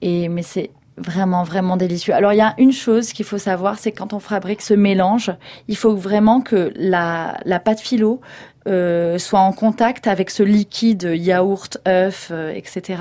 Et, 0.05 0.29
mais 0.29 0.43
c'est 0.43 0.71
vraiment, 0.97 1.43
vraiment 1.43 1.77
délicieux. 1.77 2.14
Alors, 2.14 2.33
il 2.33 2.37
y 2.37 2.43
a 2.43 2.55
une 2.59 2.73
chose 2.73 3.12
qu'il 3.12 3.25
faut 3.25 3.38
savoir, 3.38 3.79
c'est 3.79 3.90
quand 3.90 4.12
on 4.12 4.21
fabrique 4.21 4.62
ce 4.62 4.75
mélange, 4.75 5.33
il 5.67 5.77
faut 5.77 5.97
vraiment 5.97 6.40
que 6.40 6.73
la, 6.77 7.38
la 7.45 7.59
pâte 7.59 7.81
philo 7.81 8.21
euh, 8.69 9.19
soit 9.19 9.40
en 9.40 9.53
contact 9.53 10.07
avec 10.07 10.31
ce 10.31 10.43
liquide 10.43 11.11
yaourt, 11.17 11.79
œuf, 11.88 12.29
euh, 12.31 12.53
etc 12.55 12.97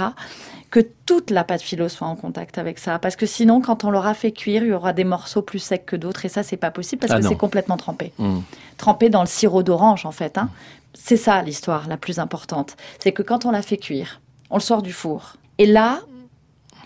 que 0.73 0.79
toute 1.05 1.29
la 1.29 1.43
pâte 1.43 1.61
philo 1.61 1.87
soit 1.87 2.07
en 2.07 2.15
contact 2.15 2.57
avec 2.57 2.79
ça. 2.79 2.97
Parce 2.97 3.15
que 3.15 3.27
sinon, 3.27 3.61
quand 3.61 3.83
on 3.83 3.91
l'aura 3.91 4.15
fait 4.15 4.31
cuire, 4.31 4.63
il 4.63 4.69
y 4.69 4.73
aura 4.73 4.91
des 4.91 5.03
morceaux 5.03 5.43
plus 5.43 5.59
secs 5.59 5.85
que 5.85 5.95
d'autres. 5.95 6.25
Et 6.25 6.29
ça, 6.29 6.41
c'est 6.41 6.57
pas 6.57 6.71
possible 6.71 6.99
parce 6.99 7.13
ah 7.13 7.19
que 7.19 7.27
c'est 7.27 7.35
complètement 7.35 7.77
trempé. 7.77 8.11
Hmm. 8.17 8.39
Trempé 8.77 9.11
dans 9.11 9.21
le 9.21 9.27
sirop 9.27 9.61
d'orange, 9.61 10.07
en 10.07 10.11
fait. 10.11 10.35
Hein. 10.39 10.49
C'est 10.95 11.15
ça 11.15 11.43
l'histoire 11.43 11.87
la 11.87 11.95
plus 11.95 12.17
importante. 12.17 12.75
C'est 12.97 13.11
que 13.11 13.21
quand 13.21 13.45
on 13.45 13.51
l'a 13.51 13.61
fait 13.61 13.77
cuire, 13.77 14.19
on 14.49 14.55
le 14.55 14.61
sort 14.61 14.81
du 14.81 14.93
four. 14.93 15.33
Et 15.59 15.67
là, 15.67 15.99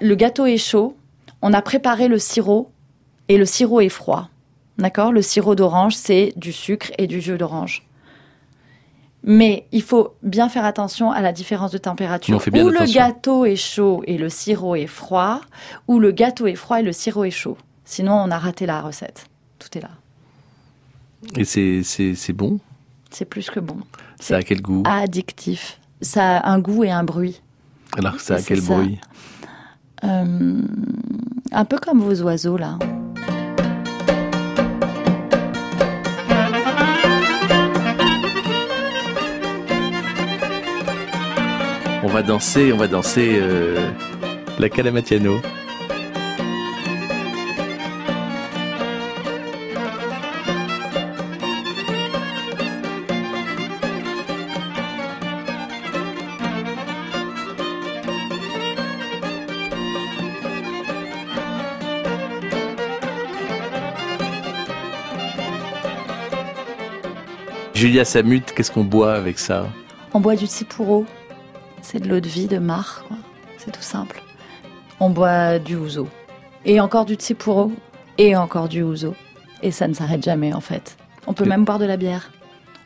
le 0.02 0.16
gâteau 0.16 0.46
est 0.46 0.58
chaud. 0.58 0.96
On 1.42 1.54
a 1.54 1.62
préparé 1.62 2.08
le 2.08 2.20
sirop 2.20 2.72
et 3.28 3.38
le 3.38 3.46
sirop 3.46 3.82
est 3.82 3.90
froid. 3.90 4.30
D'accord? 4.78 5.12
Le 5.12 5.22
sirop 5.22 5.56
d'orange, 5.56 5.96
c'est 5.96 6.34
du 6.36 6.52
sucre 6.52 6.92
et 6.98 7.08
du 7.08 7.22
jus 7.22 7.38
d'orange. 7.38 7.84
Mais 9.24 9.66
il 9.72 9.82
faut 9.82 10.16
bien 10.24 10.48
faire 10.48 10.64
attention 10.64 11.12
à 11.12 11.22
la 11.22 11.34
différence 11.34 11.72
de 11.72 11.78
température. 11.78 12.38
Ou 12.38 12.70
le 12.70 12.94
gâteau 12.94 13.46
est 13.46 13.56
chaud 13.56 14.04
et 14.06 14.18
le 14.18 14.30
sirop 14.30 14.76
est 14.76 14.88
froid, 14.88 15.42
ou 15.88 16.00
le 16.00 16.12
gâteau 16.12 16.48
est 16.48 16.56
froid 16.56 16.80
et 16.80 16.84
le 16.84 16.94
sirop 16.94 17.26
est 17.26 17.32
chaud. 17.32 17.58
Sinon, 17.84 18.14
on 18.14 18.32
a 18.32 18.38
raté 18.38 18.66
la 18.66 18.82
recette. 18.82 19.28
Tout 19.60 19.78
est 19.78 19.82
là. 19.82 19.90
Et 21.36 21.44
c'est 21.44 22.34
bon? 22.34 22.60
C'est 23.10 23.26
plus 23.26 23.50
que 23.50 23.60
bon. 23.60 23.78
Ça 24.20 24.38
a 24.38 24.44
quel 24.44 24.62
goût? 24.62 24.84
Addictif. 24.86 25.80
Ça 26.02 26.38
a 26.38 26.50
un 26.52 26.60
goût 26.60 26.84
et 26.84 26.92
un 26.92 27.04
bruit. 27.04 27.42
Alors, 27.98 28.20
ça 28.20 28.36
a 28.36 28.42
quel 28.42 28.62
bruit? 28.62 29.00
Euh, 30.04 30.62
Un 31.52 31.66
peu 31.66 31.78
comme 31.78 32.02
vos 32.02 32.22
oiseaux, 32.22 32.58
là. 32.58 32.78
On 42.04 42.08
va 42.10 42.24
danser, 42.24 42.72
on 42.72 42.78
va 42.78 42.88
danser 42.88 43.38
euh, 43.42 43.92
la 44.60 44.70
Calamatiano. 44.70 45.42
Julia 67.78 68.06
Samut, 68.06 68.42
qu'est-ce 68.56 68.72
qu'on 68.72 68.84
boit 68.84 69.14
avec 69.14 69.38
ça 69.38 69.68
On 70.16 70.20
boit 70.20 70.36
du 70.36 70.48
Tsipuro. 70.48 71.06
C'est 71.84 72.00
de 72.00 72.10
l'eau 72.10 72.20
de 72.20 72.28
vie, 72.28 72.48
de 72.48 72.58
mar, 72.58 73.06
C'est 73.60 73.70
tout 73.70 73.84
simple. 73.84 74.24
On 75.00 75.12
boit 75.12 75.60
du 75.60 75.76
ouzo. 75.76 76.08
Et 76.66 76.82
encore 76.82 77.06
du 77.06 77.14
tsipuro. 77.14 77.72
Et 78.18 78.36
encore 78.36 78.68
du 78.68 78.82
ouzo. 78.82 79.14
Et 79.62 79.70
ça 79.70 79.88
ne 79.88 79.94
s'arrête 79.94 80.24
jamais, 80.24 80.54
en 80.54 80.60
fait. 80.60 80.98
On 81.28 81.34
peut 81.34 81.46
même 81.46 81.66
boire 81.66 81.78
de 81.78 81.86
la 81.86 81.98
bière. 81.98 82.32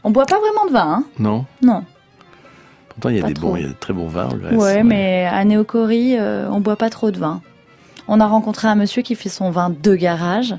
On 0.04 0.12
boit 0.12 0.26
pas 0.26 0.40
vraiment 0.42 0.66
de 0.66 0.74
vin, 0.74 0.94
hein 0.94 1.04
Non. 1.18 1.46
Non. 1.62 1.86
Pourtant, 2.90 3.10
il 3.10 3.16
y 3.16 3.22
a 3.22 3.24
des 3.24 3.34
bons, 3.34 3.56
il 3.56 3.62
y 3.62 3.66
a 3.66 3.70
de 3.70 3.74
très 3.74 3.94
bons 3.94 4.08
vins 4.08 4.28
en 4.28 4.36
Grèce. 4.36 4.60
Ouais, 4.62 4.84
mais 4.84 5.26
à 5.26 5.46
Néocorie, 5.46 6.18
euh, 6.20 6.50
on 6.52 6.60
boit 6.60 6.76
pas 6.76 6.90
trop 6.90 7.12
de 7.12 7.18
vin. 7.18 7.42
On 8.10 8.20
a 8.20 8.28
rencontré 8.28 8.68
un 8.68 8.76
monsieur 8.76 9.04
qui 9.04 9.16
fait 9.16 9.30
son 9.30 9.52
vin 9.52 9.70
de 9.70 9.96
garage, 9.96 10.54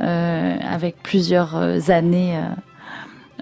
euh, 0.00 0.56
avec 0.68 0.96
plusieurs 1.00 1.54
euh, 1.54 1.78
années 1.88 2.36
euh, 2.36 2.48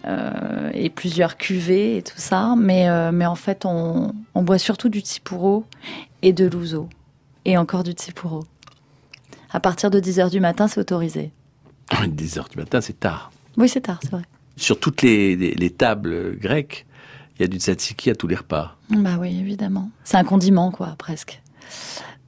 et 0.05 0.91
plusieurs 0.91 1.37
cuvées 1.37 1.99
et 1.99 2.03
tout 2.03 2.19
ça. 2.19 2.55
Mais, 2.57 2.89
euh, 2.89 3.13
mais 3.13 3.27
en 3.27 3.35
fait, 3.35 3.65
on, 3.65 4.15
on, 4.35 4.43
boit 4.43 4.59
surtout 4.59 4.89
du 4.89 5.01
tsipuro 5.01 5.65
et 6.23 6.33
de 6.33 6.47
l'ouzo. 6.47 6.89
Et 7.45 7.57
encore 7.57 7.83
du 7.83 7.93
tsipuro. 7.93 8.45
À 9.51 9.61
partir 9.61 9.91
de 9.91 10.01
10h 10.01 10.31
du 10.31 10.41
matin, 10.41 10.69
c'est 10.69 10.81
autorisé. 10.81 11.33
10h 11.91 12.51
du 12.51 12.59
matin, 12.59 12.81
c'est 12.81 12.99
tard. 12.99 13.33
Oui, 13.57 13.69
c'est 13.69 13.83
tard, 13.83 13.99
c'est 14.03 14.13
vrai. 14.13 14.23
Sur 14.57 14.79
toutes 14.79 15.03
les, 15.03 15.37
les, 15.37 15.71
tables 15.71 16.37
grecques, 16.39 16.87
il 17.37 17.43
y 17.43 17.45
a 17.45 17.49
du 17.49 17.59
tzatziki 17.59 18.11
à 18.11 18.15
tous 18.15 18.29
les 18.29 18.37
repas. 18.37 18.77
Bah 18.91 19.17
oui, 19.19 19.37
évidemment. 19.41 19.91
C'est 20.05 20.19
un 20.19 20.25
condiment, 20.25 20.71
quoi, 20.71 20.95
presque. 20.99 21.43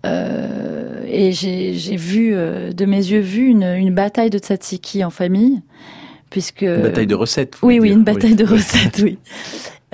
Euh, 0.04 1.04
et 1.06 1.32
j'ai 1.32 1.96
vu, 1.96 2.32
de 2.32 2.84
mes 2.86 2.96
yeux 2.96 3.20
vu, 3.20 3.46
une, 3.46 3.64
une 3.64 3.94
bataille 3.94 4.30
de 4.30 4.38
tzatziki 4.38 5.04
en 5.04 5.10
famille 5.10 5.62
puisque 6.32 6.62
une 6.62 6.82
bataille 6.82 7.06
de 7.06 7.14
recettes. 7.14 7.58
Oui, 7.62 7.78
oui, 7.78 7.90
une 7.90 8.02
bataille 8.02 8.34
de 8.34 8.44
recettes, 8.44 9.00
oui. 9.02 9.18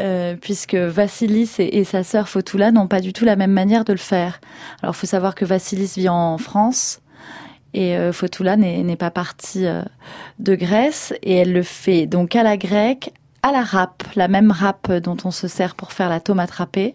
Euh, 0.00 0.36
puisque 0.40 0.76
Vassilis 0.76 1.56
et, 1.58 1.82
sa 1.82 2.04
sœur 2.04 2.28
Fotula 2.28 2.70
n'ont 2.70 2.86
pas 2.86 3.00
du 3.00 3.12
tout 3.12 3.24
la 3.24 3.34
même 3.34 3.50
manière 3.50 3.84
de 3.84 3.92
le 3.92 3.98
faire. 3.98 4.40
Alors, 4.80 4.94
il 4.94 4.96
faut 4.98 5.08
savoir 5.08 5.34
que 5.34 5.44
Vassilis 5.44 5.94
vit 5.96 6.08
en 6.08 6.38
France 6.38 7.00
Et 7.74 7.96
euh, 7.96 8.12
Fotula 8.12 8.56
n'est 8.56 8.94
pas 8.94 9.10
partie 9.10 9.66
euh, 9.66 9.82
de 10.38 10.54
Grèce 10.54 11.12
et 11.24 11.34
elle 11.34 11.52
le 11.52 11.64
fait 11.64 12.06
donc 12.06 12.36
à 12.36 12.44
la 12.44 12.56
grecque, 12.56 13.10
à 13.42 13.50
la 13.50 13.64
râpe, 13.64 14.04
la 14.14 14.28
même 14.28 14.52
râpe 14.52 14.92
dont 14.92 15.16
on 15.24 15.32
se 15.32 15.48
sert 15.48 15.74
pour 15.74 15.92
faire 15.92 16.08
la 16.08 16.20
tomate 16.20 16.52
râpée. 16.52 16.94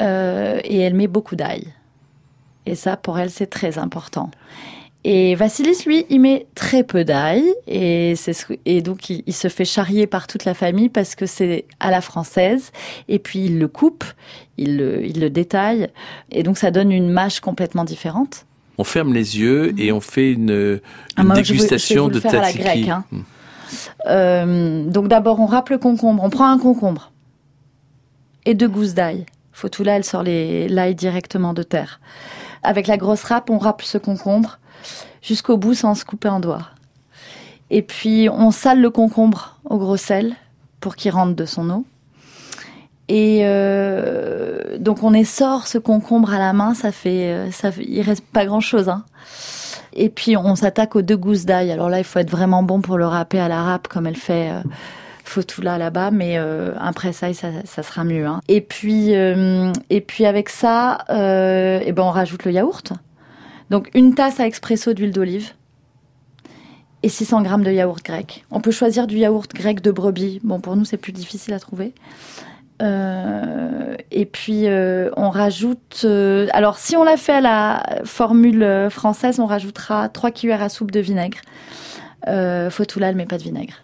Euh, 0.00 0.60
et 0.62 0.78
elle 0.78 0.94
met 0.94 1.08
beaucoup 1.08 1.34
d'ail. 1.34 1.72
Et 2.66 2.76
ça, 2.76 2.96
pour 2.96 3.18
elle, 3.18 3.30
c'est 3.30 3.46
très 3.46 3.78
important. 3.78 4.30
Et 5.08 5.36
Vassilis, 5.36 5.84
lui, 5.86 6.04
il 6.10 6.20
met 6.20 6.46
très 6.56 6.82
peu 6.82 7.04
d'ail 7.04 7.44
et, 7.68 8.16
donc 8.82 9.08
il, 9.08 9.22
il 9.24 9.32
se 9.32 9.46
fait 9.46 9.64
charrier 9.64 10.08
par 10.08 10.26
toute 10.26 10.44
la 10.44 10.52
famille 10.52 10.88
parce 10.88 11.14
que 11.14 11.26
c'est 11.26 11.64
à 11.78 11.92
la 11.92 12.00
française. 12.00 12.72
Et 13.06 13.20
puis 13.20 13.44
il 13.44 13.60
le 13.60 13.68
coupe, 13.68 14.02
il 14.58 14.76
le, 14.78 15.06
il 15.06 15.20
le 15.20 15.30
détaille 15.30 15.86
et 16.32 16.42
donc 16.42 16.58
ça 16.58 16.72
donne 16.72 16.90
une 16.90 17.08
mâche 17.08 17.38
complètement 17.38 17.84
différente. 17.84 18.46
On 18.78 18.84
ferme 18.84 19.14
les 19.14 19.38
yeux 19.38 19.72
et 19.78 19.92
on 19.92 20.00
fait 20.00 20.32
une, 20.32 20.50
une 20.50 20.80
Ah, 21.14 21.22
moi, 21.22 21.34
je 21.36 21.38
veux- 21.38 21.44
je 21.44 21.52
dégustation 21.52 22.08
de 22.08 22.18
tzatziki. 22.18 22.58
grecque, 22.58 22.88
hein. 22.88 23.04
Mm. 23.12 23.20
Euh, 24.08 24.84
donc 24.90 25.06
d'abord 25.06 25.38
on 25.38 25.46
râpe 25.46 25.68
le 25.68 25.78
concombre, 25.78 26.24
on 26.24 26.30
prend 26.30 26.50
un 26.50 26.58
concombre 26.58 27.12
et 28.44 28.54
deux 28.54 28.68
gousses 28.68 28.94
d'ail. 28.94 29.24
Fotula, 29.52 29.96
elle 29.96 30.04
sort 30.04 30.24
l'ail 30.24 30.94
directement 30.96 31.54
de 31.54 31.62
terre. 31.62 32.00
Avec 32.64 32.88
la 32.88 32.96
grosse 32.96 33.22
râpe, 33.22 33.50
on 33.50 33.58
râpe 33.58 33.82
ce 33.82 33.98
concombre 33.98 34.58
jusqu'au 35.22 35.56
bout 35.56 35.74
sans 35.74 35.94
se 35.94 36.04
couper 36.04 36.28
en 36.28 36.40
doigts. 36.40 36.68
Et 37.70 37.82
puis 37.82 38.28
on 38.30 38.50
sale 38.50 38.80
le 38.80 38.90
concombre 38.90 39.56
au 39.64 39.78
gros 39.78 39.96
sel 39.96 40.34
pour 40.80 40.94
qu'il 40.96 41.10
rentre 41.10 41.34
de 41.34 41.44
son 41.44 41.68
eau. 41.70 41.84
Et 43.08 43.42
euh, 43.44 44.78
donc 44.78 45.02
on 45.02 45.14
essore 45.14 45.66
ce 45.66 45.78
concombre 45.78 46.32
à 46.34 46.38
la 46.38 46.52
main, 46.52 46.74
ça 46.74 46.90
fait, 46.90 47.32
euh, 47.32 47.50
ça 47.52 47.70
il 47.78 48.02
reste 48.02 48.24
pas 48.24 48.44
grand 48.46 48.60
chose. 48.60 48.88
Hein. 48.88 49.04
Et 49.92 50.08
puis 50.08 50.36
on 50.36 50.54
s'attaque 50.56 50.96
aux 50.96 51.02
deux 51.02 51.16
gousses 51.16 51.44
d'ail. 51.44 51.70
Alors 51.70 51.88
là, 51.88 51.98
il 51.98 52.04
faut 52.04 52.18
être 52.18 52.30
vraiment 52.30 52.62
bon 52.62 52.80
pour 52.80 52.98
le 52.98 53.06
râper 53.06 53.38
à 53.40 53.48
la 53.48 53.62
râpe 53.62 53.88
comme 53.88 54.06
elle 54.06 54.16
fait 54.16 54.50
euh, 54.50 54.60
Fotula 55.24 55.78
là-bas, 55.78 56.10
mais 56.10 56.36
euh, 56.38 56.72
un 56.78 56.92
pressail, 56.92 57.34
ça, 57.34 57.48
ça 57.64 57.82
sera 57.82 58.04
mieux. 58.04 58.26
hein. 58.26 58.40
Et 58.48 58.60
puis 58.60 59.14
euh, 59.14 59.72
et 59.90 60.00
puis 60.00 60.26
avec 60.26 60.48
ça, 60.48 60.98
euh, 61.10 61.80
eh 61.84 61.92
ben 61.92 62.02
on 62.02 62.10
rajoute 62.10 62.44
le 62.44 62.52
yaourt. 62.52 62.92
Donc 63.70 63.90
une 63.94 64.14
tasse 64.14 64.40
à 64.40 64.46
expresso 64.46 64.92
d'huile 64.94 65.12
d'olive 65.12 65.52
et 67.02 67.08
600 67.08 67.42
grammes 67.42 67.62
de 67.64 67.70
yaourt 67.72 68.02
grec. 68.04 68.44
On 68.50 68.60
peut 68.60 68.70
choisir 68.70 69.06
du 69.06 69.16
yaourt 69.18 69.52
grec 69.54 69.80
de 69.80 69.90
brebis. 69.90 70.40
Bon, 70.44 70.60
pour 70.60 70.76
nous, 70.76 70.84
c'est 70.84 70.96
plus 70.96 71.12
difficile 71.12 71.54
à 71.54 71.58
trouver. 71.60 71.92
Euh, 72.82 73.96
et 74.10 74.26
puis 74.26 74.66
euh, 74.66 75.10
on 75.16 75.30
rajoute. 75.30 76.02
euh, 76.04 76.46
alors 76.52 76.78
si 76.78 76.94
on 76.96 77.04
l'a 77.04 77.16
fait 77.16 77.32
à 77.32 77.40
la 77.40 78.00
formule 78.04 78.88
française, 78.90 79.40
on 79.40 79.46
rajoutera 79.46 80.08
3 80.10 80.30
cuillères 80.30 80.62
à 80.62 80.68
soupe 80.68 80.90
de 80.90 81.00
vinaigre. 81.00 81.38
Euh, 82.28 82.70
elle 83.00 83.16
met 83.16 83.26
pas 83.26 83.38
de 83.38 83.42
vinaigre. 83.42 83.74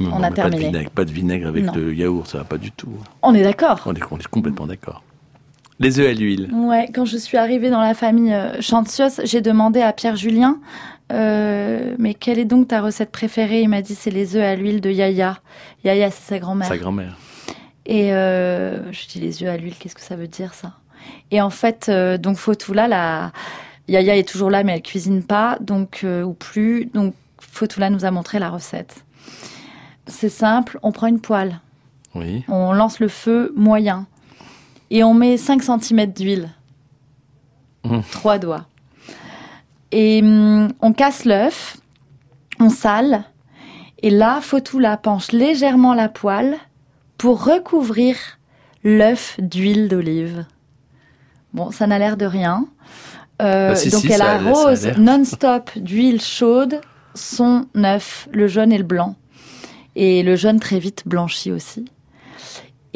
Non, 0.00 0.10
On 0.14 0.22
a 0.22 0.30
mais 0.30 0.34
terminé. 0.34 0.56
Pas 0.56 0.64
de 0.64 0.66
vinaigre, 0.72 0.90
pas 0.90 1.04
de 1.04 1.12
vinaigre 1.12 1.46
avec 1.48 1.64
Non. 1.64 1.72
le 1.74 1.94
yaourt, 1.94 2.26
ça 2.26 2.38
va 2.38 2.44
pas 2.44 2.58
du 2.58 2.72
tout. 2.72 2.90
On 3.22 3.34
est 3.34 3.42
d'accord. 3.42 3.80
On 3.86 3.94
est, 3.94 4.02
on 4.10 4.18
est 4.18 4.26
complètement 4.26 4.66
d'accord. 4.66 5.02
Les 5.80 5.98
œufs 5.98 6.08
à 6.08 6.12
l'huile. 6.12 6.50
Ouais, 6.52 6.88
quand 6.94 7.04
je 7.04 7.16
suis 7.16 7.36
arrivée 7.36 7.68
dans 7.70 7.80
la 7.80 7.94
famille 7.94 8.32
euh, 8.32 8.60
Chantios, 8.60 9.20
j'ai 9.24 9.40
demandé 9.40 9.80
à 9.80 9.92
Pierre 9.92 10.14
Julien, 10.16 10.58
euh, 11.12 11.94
mais 11.98 12.14
quelle 12.14 12.38
est 12.38 12.44
donc 12.44 12.68
ta 12.68 12.80
recette 12.80 13.10
préférée? 13.10 13.62
Il 13.62 13.68
m'a 13.68 13.82
dit 13.82 13.94
c'est 13.94 14.10
les 14.10 14.36
œufs 14.36 14.42
à 14.44 14.54
l'huile 14.54 14.80
de 14.80 14.90
Yaya. 14.90 15.38
Yaya, 15.84 16.10
c'est 16.10 16.22
sa 16.34 16.38
grand-mère. 16.38 16.68
Sa 16.68 16.78
grand-mère. 16.78 17.16
Et 17.86 18.14
euh, 18.14 18.90
je 18.92 19.06
dis 19.08 19.20
les 19.20 19.42
œufs 19.42 19.48
à 19.50 19.56
l'huile, 19.56 19.74
qu'est-ce 19.78 19.94
que 19.94 20.00
ça 20.00 20.16
veut 20.16 20.28
dire 20.28 20.54
ça? 20.54 20.74
Et 21.30 21.40
en 21.42 21.50
fait, 21.50 21.86
euh, 21.88 22.18
donc 22.18 22.36
Fotula, 22.36 22.86
la 22.88 23.32
Yaya 23.88 24.16
est 24.16 24.28
toujours 24.28 24.50
là, 24.50 24.62
mais 24.62 24.74
elle 24.74 24.82
cuisine 24.82 25.22
pas, 25.24 25.58
donc 25.60 26.06
ou 26.24 26.32
plus. 26.32 26.86
Donc 26.94 27.14
Fotula 27.40 27.90
nous 27.90 28.04
a 28.04 28.10
montré 28.10 28.38
la 28.38 28.48
recette. 28.48 29.04
C'est 30.06 30.28
simple, 30.28 30.78
on 30.82 30.92
prend 30.92 31.06
une 31.08 31.20
poêle, 31.20 31.60
Oui. 32.14 32.44
on 32.48 32.72
lance 32.72 33.00
le 33.00 33.08
feu 33.08 33.52
moyen 33.56 34.06
et 34.94 35.02
on 35.02 35.12
met 35.12 35.36
5 35.36 35.60
cm 35.62 36.06
d'huile. 36.12 36.50
Mmh. 37.84 37.98
Trois 38.12 38.38
doigts. 38.38 38.66
Et 39.90 40.22
hum, 40.22 40.68
on 40.80 40.92
casse 40.92 41.24
l'œuf, 41.24 41.76
on 42.60 42.70
sale, 42.70 43.24
et 44.04 44.10
là, 44.10 44.40
Fotula 44.40 44.96
penche 44.96 45.32
légèrement 45.32 45.94
la 45.94 46.08
poêle 46.08 46.58
pour 47.18 47.44
recouvrir 47.44 48.16
l'œuf 48.84 49.36
d'huile 49.40 49.88
d'olive. 49.88 50.44
Bon, 51.54 51.72
ça 51.72 51.86
n'a 51.86 51.98
l'air 51.98 52.16
de 52.16 52.26
rien. 52.26 52.66
Euh, 53.42 53.70
Bah, 53.70 53.76
si, 53.76 53.90
donc 53.90 54.02
si, 54.02 54.12
elle 54.12 54.22
arrose 54.22 54.92
non-stop 54.96 55.70
d'huile 55.76 56.20
chaude 56.20 56.80
son 57.14 57.66
œuf, 57.76 58.28
le 58.32 58.46
jaune 58.46 58.72
et 58.72 58.78
le 58.78 58.84
blanc. 58.84 59.16
Et 59.96 60.22
le 60.22 60.36
jaune 60.36 60.60
très 60.60 60.78
vite 60.78 61.02
blanchit 61.06 61.50
aussi. 61.50 61.86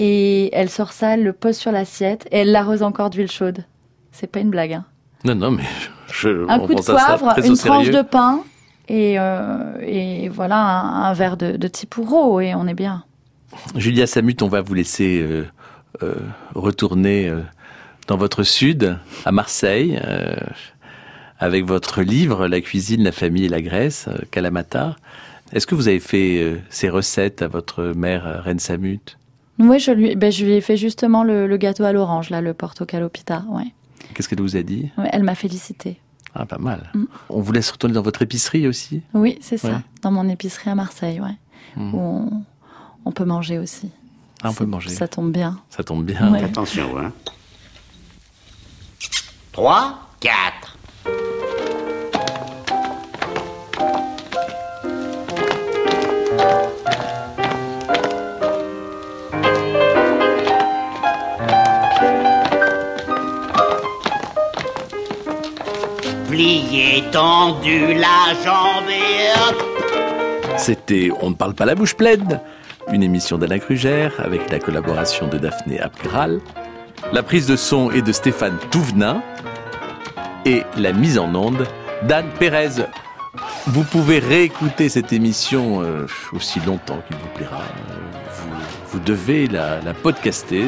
Et 0.00 0.54
elle 0.54 0.70
sort 0.70 0.92
ça, 0.92 1.14
elle 1.14 1.24
le 1.24 1.32
pose 1.32 1.56
sur 1.56 1.72
l'assiette 1.72 2.28
et 2.30 2.38
elle 2.38 2.52
l'arrose 2.52 2.84
encore 2.84 3.10
d'huile 3.10 3.30
chaude. 3.30 3.64
C'est 4.12 4.28
pas 4.28 4.38
une 4.38 4.50
blague. 4.50 4.72
Hein. 4.72 4.84
Non, 5.24 5.34
non, 5.34 5.50
mais 5.50 5.64
je, 6.12 6.48
Un 6.48 6.60
on 6.60 6.66
coup 6.66 6.74
de 6.74 6.80
poivre, 6.82 7.34
une 7.44 7.56
tranche 7.56 7.90
de 7.90 8.02
pain 8.02 8.44
et, 8.88 9.18
euh, 9.18 9.76
et 9.82 10.28
voilà 10.28 10.56
un, 10.60 11.02
un 11.10 11.12
verre 11.14 11.36
de, 11.36 11.56
de 11.56 11.68
tipuro 11.68 12.40
et 12.40 12.54
on 12.54 12.68
est 12.68 12.74
bien. 12.74 13.04
Julia 13.74 14.06
Samut, 14.06 14.40
on 14.42 14.48
va 14.48 14.60
vous 14.60 14.74
laisser 14.74 15.20
euh, 15.20 15.44
euh, 16.04 16.14
retourner 16.54 17.32
dans 18.06 18.16
votre 18.16 18.44
sud, 18.44 18.96
à 19.24 19.32
Marseille, 19.32 20.00
avec 21.40 21.64
votre 21.64 22.02
livre 22.02 22.46
La 22.46 22.60
cuisine, 22.60 23.02
la 23.02 23.12
famille 23.12 23.46
et 23.46 23.48
la 23.48 23.60
Grèce, 23.60 24.08
Kalamata. 24.30 24.96
Est-ce 25.52 25.66
que 25.66 25.74
vous 25.74 25.88
avez 25.88 26.00
fait 26.00 26.60
ces 26.70 26.88
recettes 26.88 27.42
à 27.42 27.48
votre 27.48 27.82
mère, 27.96 28.42
Reine 28.44 28.60
Samut? 28.60 29.18
Oui, 29.58 29.78
je 29.80 29.90
lui, 29.90 30.14
ben, 30.16 30.30
je 30.30 30.44
lui 30.44 30.52
ai 30.52 30.60
fait 30.60 30.76
justement 30.76 31.24
le, 31.24 31.46
le 31.46 31.56
gâteau 31.56 31.84
à 31.84 31.92
l'orange, 31.92 32.30
là, 32.30 32.40
le 32.40 32.54
porto 32.54 32.84
calopita. 32.86 33.44
Ouais. 33.48 33.72
Qu'est-ce 34.14 34.28
qu'elle 34.28 34.40
vous 34.40 34.56
a 34.56 34.62
dit? 34.62 34.90
Ouais, 34.96 35.08
elle 35.12 35.24
m'a 35.24 35.34
félicité. 35.34 35.98
Ah, 36.34 36.46
pas 36.46 36.58
mal. 36.58 36.90
Mm. 36.94 37.04
On 37.30 37.40
vous 37.40 37.52
laisse 37.52 37.70
retourner 37.70 37.94
dans 37.94 38.02
votre 38.02 38.22
épicerie 38.22 38.68
aussi? 38.68 39.02
Oui, 39.14 39.38
c'est 39.40 39.58
ça. 39.58 39.82
Dans 40.02 40.10
mon 40.12 40.28
épicerie 40.28 40.70
à 40.70 40.74
Marseille, 40.74 41.20
ouais. 41.20 41.36
Mm. 41.76 41.94
Où 41.94 41.98
on, 41.98 42.30
on 43.04 43.12
peut 43.12 43.24
manger 43.24 43.58
aussi. 43.58 43.90
Ah, 44.42 44.50
on 44.50 44.54
peut 44.54 44.66
manger. 44.66 44.90
Ça 44.90 45.08
tombe 45.08 45.32
bien. 45.32 45.58
Ça 45.70 45.82
tombe 45.82 46.04
bien. 46.04 46.32
Ouais. 46.32 46.44
Attention, 46.44 46.96
hein. 46.98 47.12
3, 49.52 49.98
4. 50.20 50.78
C'était 70.56 71.10
On 71.20 71.30
ne 71.30 71.34
parle 71.34 71.54
pas 71.54 71.64
la 71.64 71.74
bouche 71.74 71.96
pleine, 71.96 72.40
une 72.92 73.02
émission 73.02 73.38
d'Alain 73.38 73.58
Krugère 73.58 74.12
avec 74.18 74.48
la 74.52 74.60
collaboration 74.60 75.26
de 75.26 75.36
Daphné 75.36 75.80
Abgral, 75.80 76.38
la 77.12 77.24
prise 77.24 77.48
de 77.48 77.56
son 77.56 77.90
est 77.90 78.02
de 78.02 78.12
Stéphane 78.12 78.56
Touvenin 78.70 79.20
et 80.46 80.62
la 80.76 80.92
mise 80.92 81.18
en 81.18 81.34
onde 81.34 81.66
d'Anne 82.04 82.30
Pérez. 82.38 82.84
Vous 83.66 83.82
pouvez 83.82 84.20
réécouter 84.20 84.88
cette 84.88 85.12
émission 85.12 85.82
euh, 85.82 86.06
aussi 86.32 86.60
longtemps 86.60 87.02
qu'il 87.08 87.16
vous 87.16 87.28
plaira. 87.34 87.62
Vous, 88.92 89.00
devez 89.00 89.48
la, 89.48 89.80
la 89.80 89.92
podcaster. 89.92 90.66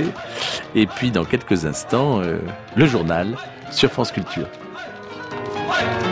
Et 0.74 0.88
puis 0.88 1.12
dans 1.12 1.24
quelques 1.24 1.64
instants, 1.64 2.20
euh, 2.20 2.38
le 2.74 2.86
journal 2.86 3.36
sur 3.70 3.92
France 3.92 4.10
Culture. 4.10 4.48
Ouais. 5.80 6.09